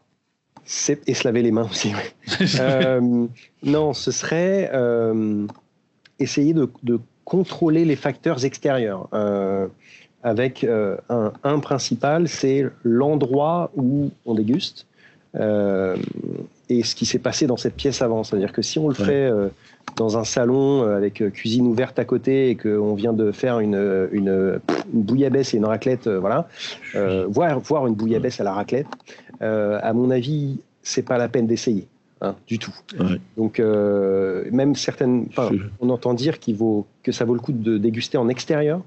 Et 1.07 1.14
se 1.14 1.25
laver 1.25 1.42
les 1.42 1.53
mains 1.53 1.68
aussi. 1.70 1.92
euh, 2.61 3.27
non, 3.62 3.92
ce 3.92 4.11
serait 4.11 4.70
euh, 4.72 5.46
essayer 6.18 6.55
de, 6.55 6.68
de, 6.83 7.01
contrôler 7.25 7.85
les 7.85 7.96
facteurs 7.96 8.44
extérieurs. 8.44 9.09
Euh, 9.14 9.68
avec 10.22 10.64
euh, 10.64 10.96
un, 11.09 11.33
un, 11.42 11.59
principal, 11.59 12.29
c'est 12.29 12.66
l'endroit 12.85 13.70
où 13.77 14.11
on 14.25 14.35
déguste 14.35 14.87
euh, 15.35 15.96
et 16.68 16.85
ce 16.85 16.94
qui 16.94 17.07
s'est 17.07 17.18
passé 17.18 17.46
dans 17.46 17.57
cette 17.57 17.75
pièce 17.75 18.03
avant. 18.03 18.22
C'est-à-dire 18.22 18.53
que 18.53 18.62
si 18.62 18.79
on 18.79 18.88
le 18.88 18.94
fait 18.94 19.27
euh, 19.31 19.48
dans 19.96 20.16
un 20.16 20.25
salon 20.25 20.83
avec 20.85 21.22
cuisine 21.33 21.66
ouverte 21.66 21.98
à 21.98 22.05
côté 22.05 22.51
et 22.51 22.57
qu'on 22.57 22.94
vient 22.94 23.12
de 23.12 23.33
faire 23.33 23.59
une, 23.59 24.09
une, 24.12 24.61
une, 24.94 25.03
bouillabaisse 25.03 25.55
et 25.55 25.57
une 25.57 25.64
raclette, 25.64 26.09
voilà, 26.09 26.48
voir, 27.29 27.59
voir 27.61 27.87
une 27.87 27.94
bouillabaisse 27.94 28.40
à 28.40 28.44
la 28.44 28.53
raclette, 28.53 28.87
euh, 28.87 29.32
à 29.42 29.92
mon 29.92 30.11
avis, 30.11 30.61
c'est 30.83 31.02
pas 31.02 31.18
la 31.18 31.28
peine 31.28 31.46
d'essayer. 31.46 31.88
Hein, 32.22 32.37
du 32.46 32.61
tout. 32.61 32.72
Donc 33.37 33.59
euh, 33.59 34.44
même 34.52 34.76
certaines, 34.76 35.26
on 35.81 35.90
entend 35.90 36.14
dire 36.14 36.38
qu'il 36.38 36.55
vaut 36.55 36.87
que 37.02 37.11
ça 37.11 37.24
vaut 37.24 37.35
le 37.35 37.40
coup 37.40 37.50
de 37.50 37.78
déguster 37.78 38.16
en 38.16 38.28
extérieur 38.28 38.81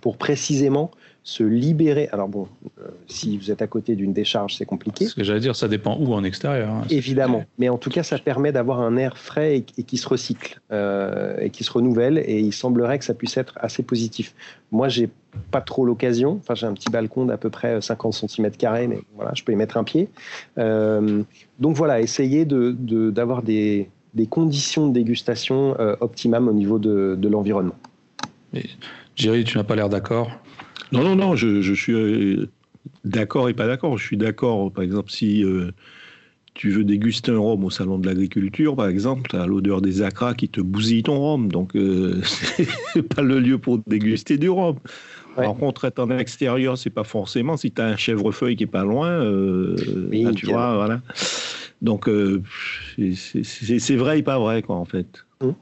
pour 0.00 0.16
précisément 0.16 0.90
se 1.22 1.42
libérer. 1.42 2.08
Alors 2.12 2.28
bon, 2.28 2.48
euh, 2.80 2.88
si 3.06 3.36
vous 3.36 3.50
êtes 3.50 3.60
à 3.60 3.66
côté 3.66 3.96
d'une 3.96 4.12
décharge, 4.12 4.56
c'est 4.56 4.64
compliqué. 4.64 5.06
Ce 5.06 5.14
que 5.14 5.22
j'allais 5.22 5.40
dire, 5.40 5.54
ça 5.54 5.68
dépend 5.68 5.98
où 5.98 6.14
en 6.14 6.24
extérieur. 6.24 6.70
Hein. 6.70 6.82
Évidemment, 6.88 7.44
mais 7.58 7.68
en 7.68 7.76
tout 7.76 7.90
cas, 7.90 8.02
ça 8.02 8.18
permet 8.18 8.50
d'avoir 8.50 8.80
un 8.80 8.96
air 8.96 9.18
frais 9.18 9.58
et, 9.58 9.62
qui 9.62 9.98
se 9.98 10.08
recycle 10.08 10.58
euh, 10.72 11.36
et 11.38 11.50
qui 11.50 11.64
se 11.64 11.72
renouvelle. 11.72 12.18
Et 12.18 12.40
il 12.40 12.52
semblerait 12.52 12.98
que 12.98 13.04
ça 13.04 13.12
puisse 13.14 13.36
être 13.36 13.58
assez 13.60 13.82
positif. 13.82 14.34
Moi, 14.72 14.88
j'ai 14.88 15.10
pas 15.50 15.60
trop 15.60 15.84
l'occasion. 15.84 16.38
Enfin, 16.40 16.54
j'ai 16.54 16.66
un 16.66 16.72
petit 16.72 16.90
balcon 16.90 17.26
d'à 17.26 17.36
peu 17.36 17.50
près 17.50 17.80
50 17.80 18.14
cm 18.14 18.50
carrés, 18.52 18.86
mais 18.86 19.00
voilà, 19.14 19.32
je 19.34 19.44
peux 19.44 19.52
y 19.52 19.56
mettre 19.56 19.76
un 19.76 19.84
pied. 19.84 20.08
Euh, 20.56 21.22
donc 21.58 21.76
voilà, 21.76 22.00
essayer 22.00 22.46
d'avoir 22.46 22.72
de, 22.74 23.10
d'avoir 23.10 23.42
des, 23.42 23.90
des, 24.14 24.26
conditions 24.26 24.88
de 24.88 24.94
dégustation 24.94 25.76
optimales 26.00 26.48
au 26.48 26.54
niveau 26.54 26.78
de, 26.78 27.16
de 27.18 27.28
l'environnement. 27.28 27.76
Jerry, 29.14 29.44
tu 29.44 29.58
n'as 29.58 29.64
pas 29.64 29.76
l'air 29.76 29.90
d'accord 29.90 30.30
non, 30.92 31.02
non, 31.02 31.16
non, 31.16 31.36
je, 31.36 31.74
suis 31.74 31.92
euh, 31.92 32.48
d'accord 33.04 33.48
et 33.48 33.54
pas 33.54 33.66
d'accord. 33.66 33.98
Je 33.98 34.04
suis 34.04 34.16
d'accord, 34.16 34.72
par 34.72 34.84
exemple, 34.84 35.10
si 35.10 35.44
euh, 35.44 35.70
tu 36.54 36.70
veux 36.70 36.84
déguster 36.84 37.30
un 37.30 37.38
rhum 37.38 37.64
au 37.64 37.70
salon 37.70 37.98
de 37.98 38.06
l'agriculture, 38.06 38.74
par 38.74 38.88
exemple, 38.88 39.28
tu 39.28 39.36
as 39.36 39.46
l'odeur 39.46 39.82
des 39.82 40.02
acras 40.02 40.34
qui 40.34 40.48
te 40.48 40.60
bousille 40.60 41.02
ton 41.02 41.18
rhum. 41.18 41.50
Donc, 41.50 41.76
euh, 41.76 42.20
c'est 42.94 43.02
pas 43.02 43.22
le 43.22 43.40
lieu 43.40 43.58
pour 43.58 43.78
déguster 43.86 44.38
du 44.38 44.48
rhum. 44.48 44.76
Par 45.36 45.54
contre, 45.54 45.84
être 45.84 46.00
en 46.00 46.10
extérieur, 46.10 46.76
c'est 46.76 46.90
pas 46.90 47.04
forcément. 47.04 47.56
Si 47.56 47.70
tu 47.70 47.80
as 47.80 47.84
un 47.84 47.96
chèvrefeuille 47.96 48.56
qui 48.56 48.64
est 48.64 48.66
pas 48.66 48.82
loin, 48.82 49.24
tu 50.34 50.46
vois, 50.46 50.74
voilà. 50.74 51.00
Donc, 51.80 52.10
c'est 52.98 53.96
vrai 53.96 54.18
et 54.18 54.22
pas 54.24 54.40
vrai, 54.40 54.62
quoi, 54.62 54.74
en 54.74 54.84
fait. 54.84 55.24
Hum. 55.40 55.54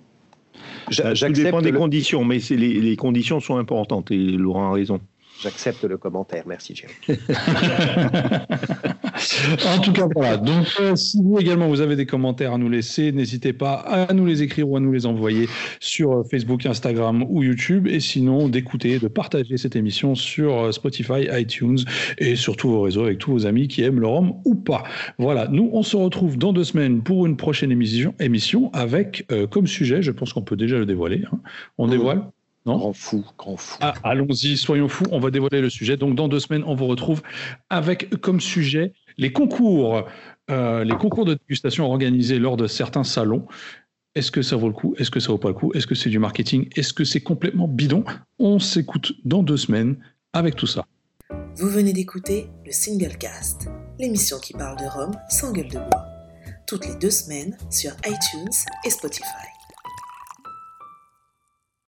Tout 0.91 1.33
dépend 1.33 1.61
des 1.61 1.73
conditions, 1.73 2.25
mais 2.25 2.39
les, 2.49 2.81
les 2.81 2.97
conditions 2.97 3.41
sont 3.41 3.59
importantes 3.59 4.11
et 4.11 4.17
Laurent 4.17 4.71
a 4.71 4.73
raison. 4.73 4.99
J'accepte 5.43 5.85
le 5.85 5.99
commentaire. 5.99 6.45
Merci, 6.47 6.75
Jerry. 6.75 6.95
en 9.67 9.79
tout 9.81 9.93
cas, 9.93 10.07
voilà. 10.15 10.39
Donc, 10.39 10.67
euh, 10.81 10.97
si 10.97 11.21
vous 11.23 11.39
également, 11.39 11.69
vous 11.69 11.81
avez 11.81 11.97
des 11.97 12.07
commentaires 12.07 12.55
à 12.55 12.59
nous 12.59 12.71
laisser, 12.71 13.13
n'hésitez 13.13 13.53
pas 13.53 13.75
à 13.75 14.13
nous 14.15 14.25
les 14.25 14.43
écrire 14.43 14.69
ou 14.69 14.77
à 14.77 14.81
nous 14.81 14.93
les 14.93 15.05
envoyer 15.05 15.49
sur 15.79 16.13
euh, 16.13 16.25
Facebook, 16.25 16.65
Instagram 16.65 17.25
ou 17.29 17.43
YouTube. 17.43 17.87
Et 17.87 18.01
sinon, 18.01 18.49
d'écouter, 18.49 18.99
de 18.99 19.09
partager 19.09 19.59
cette 19.59 19.77
émission 19.77 20.15
sur 20.15 20.59
euh, 20.59 20.73
Spotify, 20.73 21.29
iTunes 21.31 21.79
et 22.19 22.37
sur 22.37 22.57
tous 22.57 22.71
vos 22.71 22.83
réseaux 22.83 23.05
avec 23.05 23.19
tous 23.19 23.33
vos 23.33 23.47
amis 23.47 23.69
qui 23.69 23.83
aiment 23.83 24.01
le 24.01 24.07
rhum 24.07 24.35
ou 24.45 24.55
pas. 24.55 24.85
Voilà. 25.19 25.49
Nous, 25.49 25.69
on 25.73 25.83
se 25.83 25.97
retrouve 25.97 26.39
dans 26.39 26.53
deux 26.53 26.65
semaines 26.65 27.03
pour 27.03 27.27
une 27.27 27.37
prochaine 27.37 27.71
émission, 27.71 28.15
émission 28.21 28.71
avec 28.73 29.27
comme 29.51 29.67
sujet, 29.67 30.03
je 30.03 30.11
pense 30.11 30.33
qu'on 30.33 30.43
peut 30.43 30.57
déjà 30.57 30.79
le 30.79 30.87
dévoiler. 30.87 31.25
Hein. 31.31 31.39
On 31.79 31.89
dévoile 31.89 32.23
grand 32.75 32.93
fou, 32.93 33.25
grand 33.39 33.57
fou. 33.57 33.79
Ah, 33.81 33.95
allons-y, 34.03 34.57
soyons 34.57 34.89
fous, 34.89 35.05
on 35.11 35.21
va 35.21 35.31
dévoiler 35.31 35.61
le 35.61 35.71
sujet. 35.71 35.97
Donc 35.97 36.15
dans 36.15 36.29
deux 36.29 36.41
semaines, 36.41 36.65
on 36.67 36.75
vous 36.75 36.87
retrouve 36.87 37.23
avec 37.71 38.11
comme 38.21 38.41
sujet 38.41 38.93
les 39.19 39.33
concours, 39.33 40.05
euh, 40.51 40.85
les 40.85 40.97
concours 40.97 41.25
de 41.25 41.35
dégustation 41.35 41.87
organisés 41.87 42.39
lors 42.39 42.57
de 42.57 42.67
certains 42.67 43.05
salons. 43.05 43.47
Est-ce 44.15 44.31
que 44.31 44.43
ça 44.43 44.57
vaut 44.57 44.69
le 44.69 44.73
coup? 44.73 44.95
Est-ce 44.99 45.11
que 45.11 45.21
ça 45.21 45.29
vaut 45.29 45.39
pas 45.39 45.49
le 45.49 45.55
coup? 45.55 45.73
Est-ce 45.75 45.87
que 45.87 45.95
c'est 45.95 46.11
du 46.11 46.19
marketing? 46.19 46.69
Est-ce 46.75 46.93
que 46.93 47.05
c'est 47.05 47.21
complètement 47.21 47.69
bidon? 47.69 48.05
On 48.39 48.59
s'écoute 48.59 49.13
dans 49.25 49.43
deux 49.43 49.59
semaines 49.59 49.97
avec 50.33 50.57
tout 50.57 50.67
ça. 50.67 50.87
Vous 51.57 51.69
venez 51.69 51.93
d'écouter 51.93 52.49
le 52.65 52.73
Single 52.73 53.17
Cast, 53.19 53.69
l'émission 53.99 54.39
qui 54.39 54.53
parle 54.53 54.79
de 54.79 54.85
Rome 54.85 55.17
sans 55.29 55.53
gueule 55.53 55.69
de 55.69 55.79
bois, 55.79 56.07
toutes 56.67 56.87
les 56.87 56.95
deux 56.97 57.11
semaines 57.11 57.57
sur 57.71 57.93
iTunes 58.07 58.53
et 58.85 58.91
Spotify. 58.91 59.56